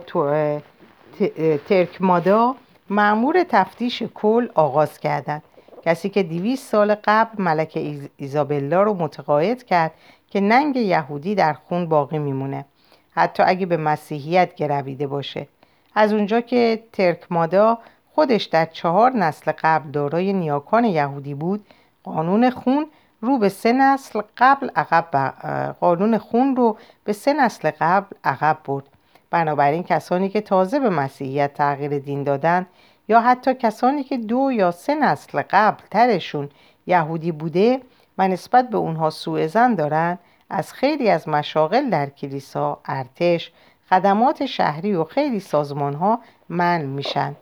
[1.68, 2.54] ترک مادا
[2.90, 5.42] معمور تفتیش کل آغاز کردند
[5.84, 9.92] کسی که دیویس سال قبل ملکه ایزابلا رو متقاعد کرد
[10.30, 12.64] که ننگ یهودی در خون باقی میمونه.
[13.10, 15.46] حتی اگه به مسیحیت گرویده باشه.
[15.94, 17.78] از اونجا که ترک مادا
[18.14, 21.66] خودش در چهار نسل قبل دارای نیاکان یهودی بود
[22.04, 22.86] قانون خون
[23.20, 25.34] رو به سه نسل قبل عقب
[25.80, 28.84] قانون خون رو به سه نسل قبل عقب برد.
[29.30, 32.66] بنابراین کسانی که تازه به مسیحیت تغییر دین دادن
[33.08, 36.48] یا حتی کسانی که دو یا سه نسل قبل ترشون
[36.86, 37.80] یهودی بوده
[38.20, 40.18] و نسبت به اونها سوء زن دارن
[40.50, 43.52] از خیلی از مشاغل در کلیسا، ارتش،
[43.90, 47.36] خدمات شهری و خیلی سازمان ها من میشن.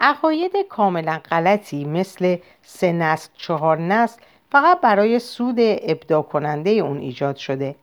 [0.00, 4.20] عقاید کاملا غلطی مثل سه نسل چهار نسل
[4.52, 7.74] فقط برای سود ابدا کننده اون ایجاد شده.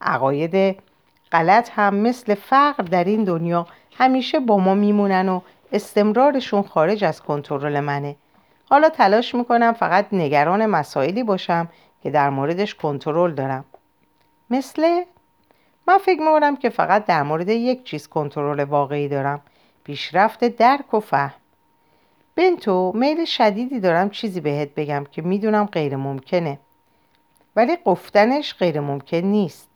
[0.00, 0.78] عقاید
[1.32, 3.66] غلط هم مثل فقر در این دنیا
[3.96, 5.40] همیشه با ما میمونن و
[5.72, 8.16] استمرارشون خارج از کنترل منه.
[8.70, 11.68] حالا تلاش می‌کنم فقط نگران مسائلی باشم
[12.02, 13.64] که در موردش کنترل دارم.
[14.50, 15.02] مثل
[15.88, 19.40] من فکر می‌کنم که فقط در مورد یک چیز کنترل واقعی دارم.
[19.84, 21.34] پیشرفت درک و فهم.
[22.36, 26.58] بنتو میل شدیدی دارم چیزی بهت بگم که می‌دونم غیر ممکنه
[27.56, 29.68] ولی گفتنش غیر ممکن نیست.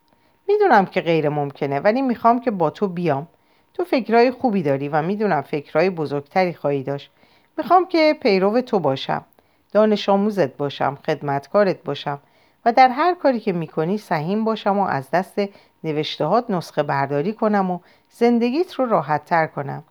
[0.48, 3.26] می‌دونم که غیر ممکنه ولی می‌خوام که با تو بیام.
[3.74, 7.10] تو فکرهای خوبی داری و می‌دونم فکرهای بزرگتری خواهی داشت.
[7.58, 9.24] می‌خوام که پیرو تو باشم
[9.72, 12.18] دانش آموزت باشم خدمتکارت باشم
[12.64, 15.40] و در هر کاری که می‌کنی سهیم باشم و از دست
[15.84, 17.78] نوشتهات نسخه برداری کنم و
[18.10, 19.84] زندگیت رو راحت تر کنم.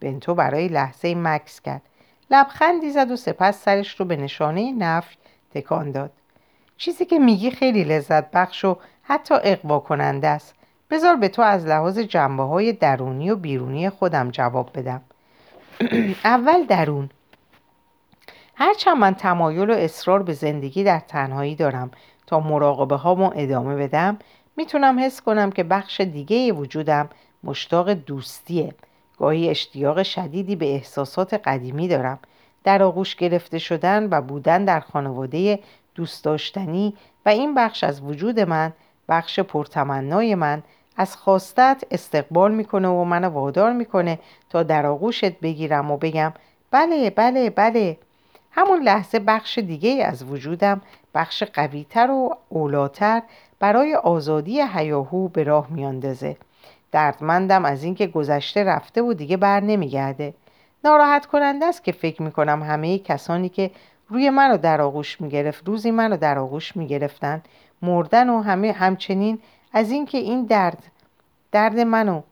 [0.00, 1.82] بنتو برای لحظه مکس کرد.
[2.30, 5.16] لبخندی زد و سپس سرش رو به نشانه نفی
[5.54, 6.10] تکان داد.
[6.76, 10.54] چیزی که میگی خیلی لذت بخش و حتی اقوا کننده است.
[10.90, 15.02] بذار به تو از لحاظ جنبه های درونی و بیرونی خودم جواب بدم.
[16.24, 17.10] اول درون.
[18.54, 21.90] هرچند من تمایل و اصرار به زندگی در تنهایی دارم
[22.26, 24.18] تا مراقبه هامو ادامه بدم
[24.56, 27.08] می‌تونم حس کنم که بخش دیگه وجودم
[27.44, 28.74] مشتاق دوستیه.
[29.18, 32.18] گاهی اشتیاق شدیدی به احساسات قدیمی دارم.
[32.64, 35.58] در آغوش گرفته شدن و بودن در خانواده
[35.94, 36.94] دوست داشتنی
[37.26, 38.72] و این بخش از وجود من
[39.08, 40.62] بخش پرتمنای من
[40.96, 44.18] از خواستت استقبال می‌کنه و منو وادار می‌کنه
[44.50, 46.32] تا در آغوشت بگیرم و بگم
[46.70, 47.96] بله بله بله.
[48.50, 50.80] همون لحظه بخش دیگه از وجودم
[51.14, 53.22] بخش قویتر و اولاتر
[53.58, 56.36] برای آزادی حیاهو به راه میاندازه.
[56.92, 60.34] دردمندم از اینکه گذشته رفته و دیگه بر نمیگرده.
[60.84, 63.70] ناراحت کننده است که فکر می‌کنم همه کسانی که
[64.08, 67.42] روی منو در آغوش می‌گرفت روزی منو در آغوش می‌گرفتن
[67.82, 69.38] مردن و همه همچنین
[69.72, 70.78] از اینکه این درد
[71.52, 72.22] درد منو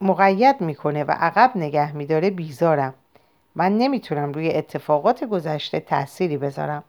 [0.00, 2.94] مقید می‌کنه و عقب نگه میداره بیزارم.
[3.54, 6.84] من نمی‌تونم روی اتفاقات گذشته تأثیری بذارم.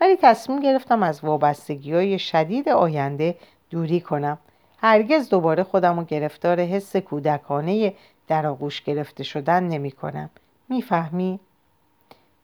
[0.00, 3.34] ولی تصمیم گرفتم از وابستگی های شدید آینده
[3.70, 4.38] دوری کنم.
[4.82, 7.94] هرگز دوباره خودم رو گرفتار حس کودکانه
[8.28, 10.30] در آغوش گرفته شدن نمی کنم
[10.68, 11.40] می‌فهمی؟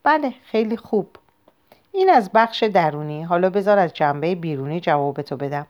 [0.03, 1.09] بله خیلی خوب.
[1.93, 3.23] این از بخش درونی.
[3.23, 5.67] حالا بذار از جنبه بیرونی جوابتو بدم.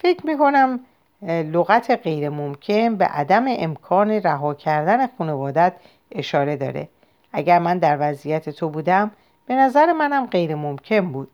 [0.00, 0.80] فکر می‌کنم
[1.22, 5.72] لغت غیر ممکن به عدم امکان رها کردن خانوادت
[6.12, 6.88] اشاره داره.
[7.32, 9.10] اگر من در وضعیت تو بودم
[9.46, 11.28] به نظر منم غیر ممکن بود.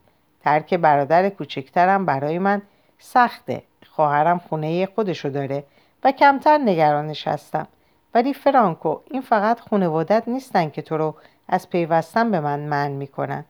[0.45, 2.63] ترک برادر کوچکترم برای من
[2.99, 3.63] سخته.
[3.91, 5.65] خواهرم خونه خودشو داره
[6.05, 7.69] و کمتر نگرانش هستم.
[8.15, 11.15] ولی فرانکو این فقط خانوادت نیستن که تو رو
[11.49, 13.45] از پیوستن به من من می‌کنن.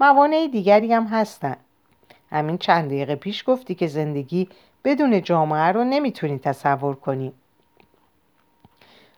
[0.00, 1.56] موانع دیگری هم هستن.
[2.32, 4.48] همین چند دقیقه پیش گفتی که زندگی
[4.84, 7.32] بدون جامعه رو نمی‌تونی تصور کنی.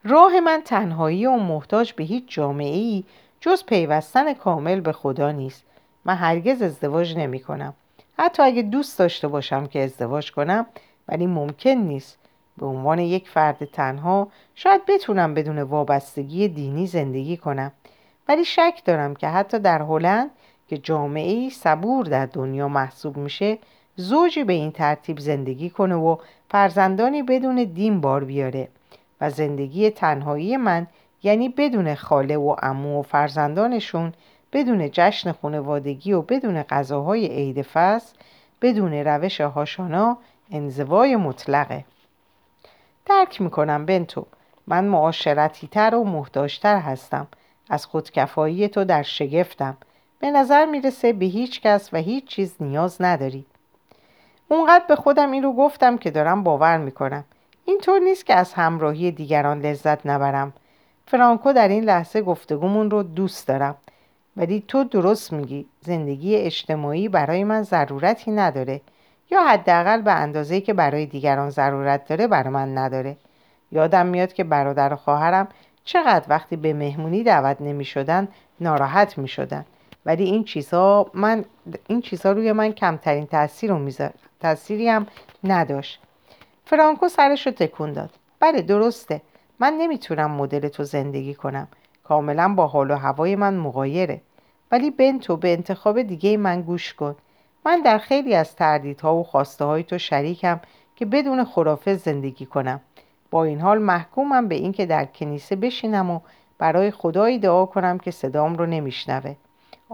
[0.05, 3.05] راه من تنهایی و محتاج به هیچ جامعه ای
[3.41, 5.65] جز پیوستن کامل به خدا نیست.
[6.05, 7.75] من هرگز ازدواج نمی کنم
[8.19, 10.67] حتی اگه دوست داشته باشم که ازدواج کنم
[11.09, 12.19] ولی ممکن نیست.
[12.59, 17.73] به عنوان یک فرد تنها شاید بتونم بدون وابستگی دینی زندگی کنم.
[18.29, 20.31] ولی شک دارم که حتی در هلند
[20.69, 23.59] که جامعه صبور در دنیا محسوب میشه
[23.97, 26.17] زوجی به این ترتیب زندگی کنه و
[26.51, 28.69] فرزندانی بدون دین بار بیاره.
[29.21, 30.87] و زندگی تنهایی من
[31.23, 34.13] یعنی بدون خاله و امو و فرزندانشون
[34.53, 38.17] بدون جشن خانوادگی و بدون غذاهای عید فصل
[38.63, 40.19] بدون روش هاشانا
[40.51, 41.85] انزوای مطلقه.
[43.07, 44.27] درک می‌کنم بنتو
[44.67, 47.27] من معاشرتی تر و محتاجتر هستم.
[47.71, 49.77] از خودکفایی تو در شگفتم.
[50.21, 53.45] به نظر می‌رسه به هیچ کس و هیچ چیز نیاز نداری.
[54.49, 57.25] اونقدر به خودم این رو گفتم که دارم باور می‌کنم.
[57.65, 60.53] اینطور نیست که از همراهی دیگران لذت نبرم.
[61.07, 63.77] فرانکو در این لحظه گفتگومون رو دوست دارم.
[64.37, 68.81] ولی تو درست میگی زندگی اجتماعی برای من ضرورتی نداره.
[69.31, 73.17] یا حداقل به اندازه‌ای که برای دیگران ضرورت داره برای من نداره.
[73.73, 75.49] یادم میاد که برادر و خواهرم
[75.85, 78.29] چقدر وقتی به مهمونی دعوت نمی شدن
[78.61, 79.65] ناراحت می شدن
[80.07, 81.45] ولی این چیزها من
[81.87, 83.91] این چیزها روی من کمترین تاثیر رو
[84.41, 85.07] تأثیری هم
[85.45, 86.01] نداشت.
[86.65, 88.11] فرانکو سرش رو تکون داد.
[88.41, 89.21] بله درسته.
[89.59, 91.69] من نمی‌تونم مدل تو زندگی کنم.
[92.05, 94.21] کاملا با حال و هوای من مغایره.
[94.73, 97.17] ولی بنتو به انتخاب دیگه من گوش کن.
[97.67, 100.61] من در خیلی از تردیدها و خواسته های تو شریکم
[100.97, 102.81] که بدون خرافه زندگی کنم.
[103.31, 106.21] با این حال محکومم به اینکه در کنیسه بشینم و
[106.59, 109.35] برای خدایی دعا کنم که صدام رو نمیشنوه.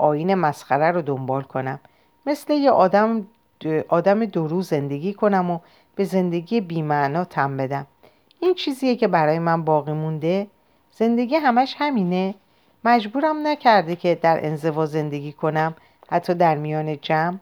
[0.00, 1.80] آین مسخره رو دنبال کنم.
[2.26, 3.26] مثل یه آدم
[3.88, 5.58] آدم درو زندگی کنم و
[5.94, 7.86] به زندگی بیمعنا تم بدم.
[8.40, 10.46] این چیزیه که برای من باقی مونده.
[10.92, 12.34] زندگی همش همینه.
[12.84, 15.74] مجبورم نکرده که در انزوا زندگی کنم
[16.10, 17.38] حتی در میان جمع.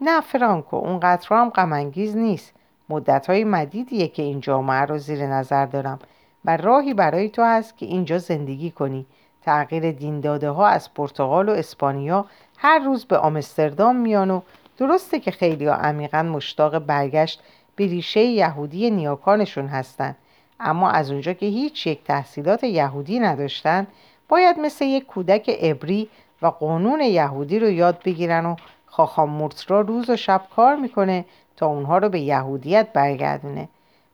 [0.00, 2.52] نه فرانکو اون قطرها هم غمانگیز نیست.
[2.88, 5.98] مدت های مدیدیه که این جامعه رو زیر نظر دارم
[6.44, 9.06] و راهی برای تو هست که اینجا زندگی کنی.
[9.44, 12.26] تغییر دینداده ها از پرتغال و اسپانیا
[12.58, 14.40] هر روز به آمستردام میان و
[14.78, 17.42] درسته که خیلی ها عمیقا مشتاق برگشت
[17.76, 20.16] به ریشه یهودی نیاکانشون هستند
[20.60, 23.86] اما از اونجا که هیچ یک تحصیلات یهودی نداشتن
[24.28, 26.08] باید مثل یک کودک عبری
[26.42, 31.24] و قانون یهودی رو یاد بگیرن و خاخام را روز و شب کار می‌کنه
[31.56, 33.68] تا اونها رو به یهودیت برگردونه.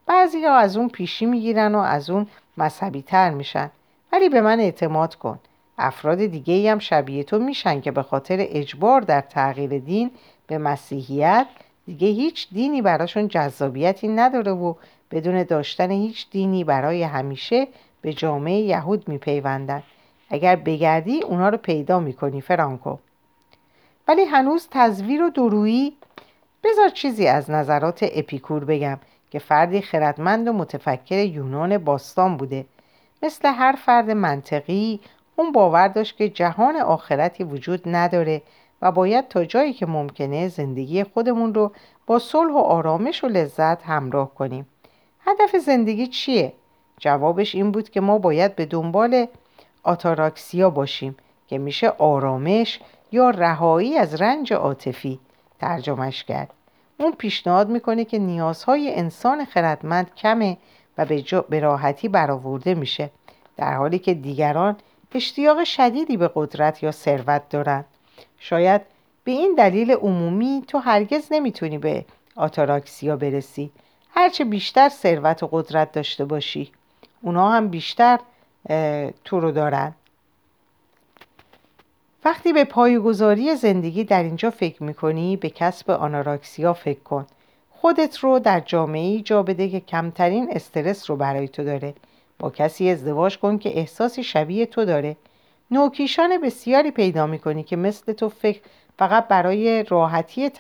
[0.07, 2.27] بعضی ها از اون پیشی می‌گیرن و از اون
[2.57, 3.71] مذهبی تر میشن.
[4.13, 5.39] ولی به من اعتماد کن.
[5.79, 10.11] افراد دیگه هم شبیه تو میشن که به خاطر اجبار در تغییر دین
[10.47, 11.47] به مسیحیت
[11.87, 14.75] دیگه هیچ دینی براشون جذابیتی نداره و
[15.11, 17.69] بدون داشتن هیچ دینی برای همیشه
[18.03, 19.83] به جامعه یهود میپیوندن.
[20.31, 22.97] اگر بگردی اونا رو پیدا می‌کنی فرانکو.
[24.09, 25.97] ولی هنوز تزویر و درویی
[26.65, 28.99] بذار چیزی از نظرات اپیکور بگم
[29.31, 32.67] که فردی خردمند و متفکر یونان باستان بوده.
[33.23, 35.01] مثل هر فرد منطقی
[35.37, 38.43] اون باور داشت که جهان آخرتی وجود نداره
[38.83, 41.73] و باید تا جایی که ممکنه زندگی خودمون رو
[42.07, 44.67] با صلح و آرامش و لذت همراه کنیم
[45.21, 46.53] هدف زندگی چیه؟
[46.99, 49.27] جوابش این بود که ما باید به دنبال
[49.83, 51.17] آتاراکسیا باشیم
[51.47, 52.81] که میشه آرامش
[53.13, 55.21] یا رهایی از رنج عاطفی
[55.61, 56.53] ترجمهش کرد
[57.01, 60.57] اون پیشنهاد می‌کنه که نیازهای انسان خردمند کمه
[60.99, 63.11] و به, به راحتی برآورده میشه
[63.57, 64.77] در حالی که دیگران
[65.15, 67.85] اشتیاق شدیدی به قدرت یا ثروت دارند.
[68.39, 68.81] شاید
[69.25, 72.05] به این دلیل عمومی تو هرگز نمی‌تونی به
[72.37, 73.71] آتاراکسیا برسی.
[74.11, 76.73] هرچه بیشتر ثروت و قدرت داشته باشی.
[77.23, 78.19] اونا هم بیشتر
[79.25, 79.95] تو رو دارن.
[82.25, 87.27] وقتی به پایگذاری زندگی در اینجا فکر می‌کنی به کسب آناراکسیا فکر کن.
[87.81, 91.95] خودت رو در جامعه جا بده که کمترین استرس رو برای تو داره.
[92.39, 95.17] با کسی ازدواج کن که احساسی شبیه تو داره.
[95.71, 98.61] نوکیشان بسیاری پیدا می‌کنی که مثل تو فکر
[98.99, 100.51] فقط برای راحتی,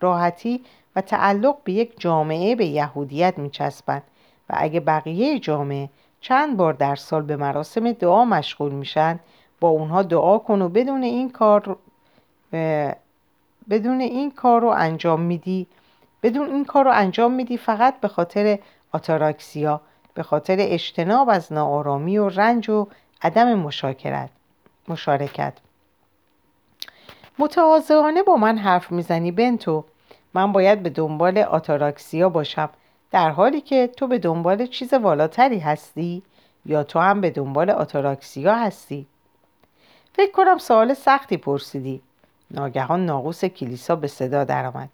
[0.00, 0.60] راحتی
[0.96, 4.02] و تعلق به یک جامعه به یهودیت میچسبند.
[4.50, 5.88] و اگه بقیه جامعه
[6.20, 9.20] چند بار در سال به مراسم دعا مشغول میشن
[9.60, 11.76] با اونها دعا کن و بدون این کار
[13.70, 15.66] بدون این کار رو انجام میدی.
[16.22, 18.58] بدون این کار رو انجام میدی فقط به خاطر
[18.92, 19.80] آتاراکسیا
[20.14, 22.86] به خاطر اجتناب از ناآرامی و رنج و
[23.22, 24.30] عدم مشاکرت
[24.88, 25.52] مشارکت.
[27.38, 29.84] متواضعانه با من حرف می‌زنی بنتو.
[30.34, 32.70] من باید به دنبال آتاراکسیا باشم
[33.10, 36.22] در حالی که تو به دنبال چیز والاتری هستی
[36.66, 39.06] یا تو هم به دنبال آتاراکسیا هستی.
[40.14, 42.00] فکر کنم سوال سختی پرسیدی.
[42.50, 44.88] ناگهان ناقوس کلیسا به صدا درآمد.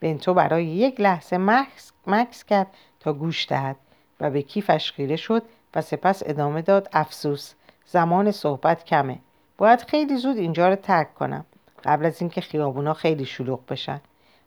[0.00, 2.66] بنتو برای یک لحظه مکس, مکس کرد
[3.00, 3.76] تا گوش دهد
[4.20, 5.42] و به کیفش خیره شد
[5.74, 7.54] و سپس ادامه داد افسوس
[7.86, 9.18] زمان صحبت کمه.
[9.58, 11.44] باید خیلی زود اینجا رو ترک کنم.
[11.84, 14.00] قبل از اینکه خیابونا خیلی شلوغ بشن.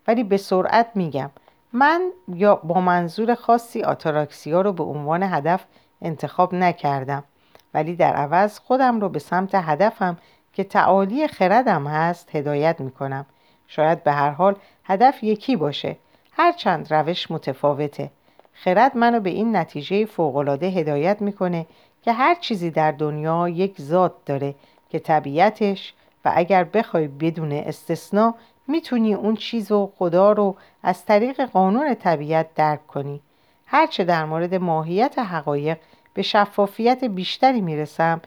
[0.08, 1.30] ولی به سرعت میگم.
[1.74, 5.66] من یا با منظور خاصی آتاراکسیا رو به عنوان هدف
[6.01, 7.24] انتخاب نکردم.
[7.74, 10.18] ولی در عوض خودم رو به سمت هدفم
[10.54, 13.26] که تعالی خردم هست هدایت می‌کنم.
[13.76, 15.97] شاید به هر حال هدف یکی باشه.
[16.32, 18.11] هرچند روش متفاوته.
[18.53, 21.65] خرد منو به این نتیجه فوقالعاده هدایت می‌کنه
[22.01, 24.55] که هر چیزی در دنیا یک ذات داره
[24.89, 25.93] که طبیعتش
[26.26, 28.36] و اگر بخوای بدون استثنا
[28.67, 33.21] می‌تونی اون چیز و خدا رو از طریق قانون طبیعت درک کنی.
[33.65, 35.78] هرچه در مورد ماهیت حقایق
[36.13, 38.21] به شفافیت بیشتری می‌رسم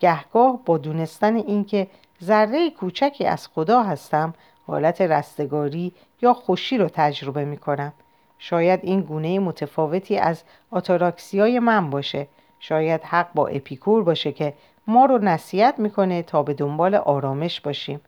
[0.00, 1.86] گهگاه با دونستن اینکه
[2.22, 4.34] ذره کوچکی از خدا هستم
[4.68, 5.92] حالت رستگاری
[6.22, 7.92] یا خوشی رو تجربه می‌کنم.
[8.38, 12.28] شاید این گونه متفاوتی از آتاراکسیای من باشه.
[12.60, 14.54] شاید حق با اپیکور باشه که
[14.86, 18.00] ما رو نصیحت می‌کنه تا به دنبال آرامش باشیم.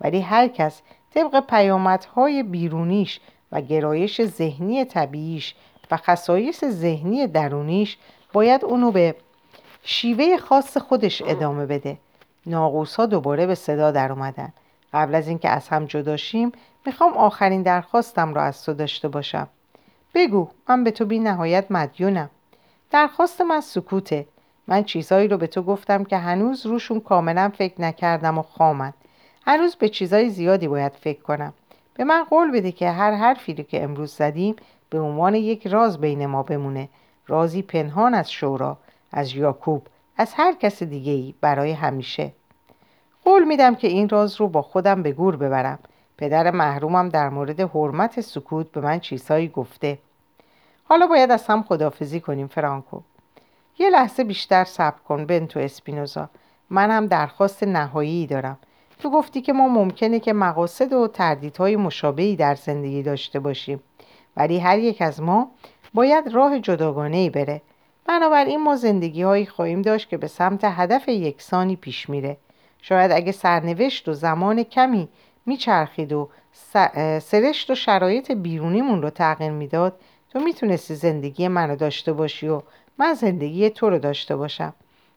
[0.00, 0.82] ولی هر کس
[1.14, 3.20] طبق پیامدهای بیرونیش
[3.52, 5.54] و گرایش ذهنی طبیعیش
[5.90, 7.96] و خصایص ذهنی درونیش
[8.32, 9.14] باید اونو به
[9.82, 11.98] شیوه خاص خودش ادامه بده.
[12.46, 14.52] ناقوس ها دوباره به صدا در اومدن
[14.92, 16.52] قبل از اینکه از هم جداشیم
[16.86, 19.48] می‌خوام آخرین درخواستم را از تو داشته باشم.
[20.14, 22.30] بگو من به تو بی نهایت مدیونم.
[22.90, 24.26] درخواست من سکوته.
[24.66, 28.92] من چیزهایی رو به تو گفتم که هنوز روشون کاملا فکر نکردم و خامن.
[29.46, 31.52] هنوز به چیزهای زیادی باید فکر کنم.
[31.94, 34.56] به من قول بده که هر حرفی رو که امروز زدیم
[34.90, 36.88] به عنوان یک راز بین ما بمونه.
[37.26, 38.78] رازی پنهان از شورا
[39.12, 39.86] از یاکوب
[40.16, 42.32] از هر کس دیگه ای برای همیشه.
[43.28, 45.78] قول میدم که این راز رو با خودم به گور ببرم.
[46.18, 49.98] پدر محرومم در مورد حرمت سکوت به من چیزهایی گفته.
[50.84, 53.00] حالا باید از هم خدافزی کنیم فرانکو.
[53.78, 56.28] یه لحظه بیشتر صبر کن بنتو اسپینوزا.
[56.70, 58.58] من هم درخواست نهایی دارم.
[58.98, 63.82] تو گفتی که ما ممکنه که مقاصد و تردیدهای مشابهی در زندگی داشته باشیم.
[64.36, 65.50] ولی هر یک از ما
[65.94, 67.62] باید راه جداگانه ای بره.
[68.06, 72.36] بنابراین ما زندگی هایی خواهیم داشت که به سمت هدف یکسانی پیش میره.
[72.82, 75.08] شاید اگه سرنوشت و زمان کمی
[75.46, 76.28] میچرخید و
[77.20, 80.00] سرشت و شرایط بیرونیمون رو تغییر می‌داد
[80.32, 82.62] تو می‌تونستی زندگی منو داشته باشی و
[82.98, 84.72] من زندگی تو رو داشته باشم.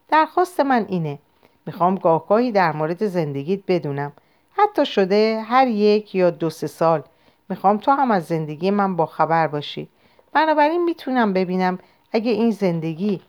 [0.08, 1.18] درخواست من اینه
[1.66, 4.12] می‌خوام گاهگاهی در مورد زندگیت بدونم.
[4.52, 7.02] حتی شده هر یک یا دو سه سال
[7.48, 9.88] می‌خوام تو هم از زندگی من با خبر باشی.
[10.32, 11.78] بنابراین می‌تونم ببینم
[12.12, 13.20] اگه این زندگی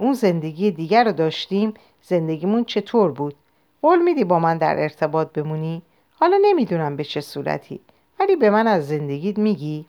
[0.00, 1.74] اون زندگی دیگر رو داشتیم
[2.06, 3.34] زندگیمون چطور بود؟
[3.82, 5.82] قول میدی با من در ارتباط بمونی؟
[6.20, 7.80] حالا نمی‌دونم به چه صورتی
[8.20, 9.86] ولی به من از زندگیت میگی.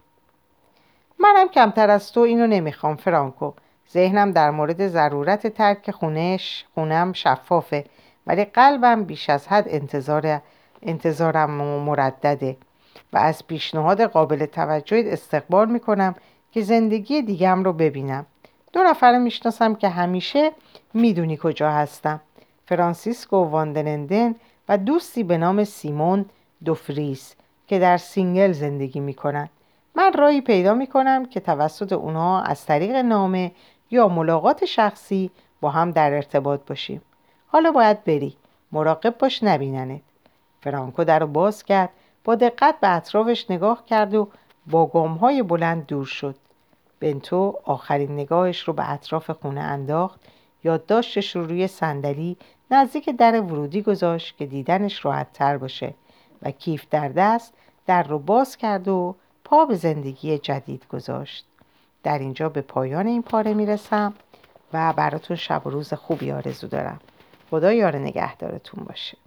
[1.19, 3.51] منم کمتر از تو اینو نمی‌خوام فرانکو.
[3.93, 7.85] ذهنم در مورد ضرورت ترک خونش خونم شفافه
[8.27, 10.41] ولی قلبم بیش از حد انتظار
[10.81, 12.57] انتظارم مردده.
[13.13, 16.15] و از پیشنهاد قابل توجهی استقبال می‌کنم
[16.51, 18.25] که زندگی دیگم رو ببینم.
[18.73, 20.51] دو نفر می‌شناسم که همیشه
[20.95, 22.21] می‌دونی کجا هستم.
[22.65, 24.35] فرانسیسکو وان دن اندن
[24.69, 26.25] و دوستی به نام سیمون
[26.65, 27.35] دوفریس
[27.67, 29.49] که در سینگل زندگی می‌کنند
[29.95, 33.51] من راهی پیدا می‌کنم که توسط اونها از طریق نامه
[33.91, 35.31] یا ملاقات شخصی
[35.61, 37.01] با هم در ارتباط باشیم.
[37.47, 38.35] حالا باید بری.
[38.71, 40.01] مراقب باش نبیننت.
[40.61, 41.89] فرانکو در رو باز کرد.
[42.23, 44.27] با دقت به اطرافش نگاه کرد و
[44.67, 46.35] با گامهای بلند دور شد.
[46.99, 50.19] بنتو آخرین نگاهش رو به اطراف خونه انداخت
[50.65, 52.37] یادداشتش رو روی صندلی
[52.71, 55.93] نزدیک در ورودی گذاشت که دیدنش راحت تر باشه
[56.41, 57.53] و کیف در دست
[57.85, 61.45] در رو باز کرد و پا به زندگی جدید گذاشت.
[62.03, 64.13] در اینجا به پایان این پاره می‌رسم
[64.73, 66.99] و براتون شب و روز خوبی آرزو دارم.
[67.49, 69.17] خدا یار نگهدارتون باشه.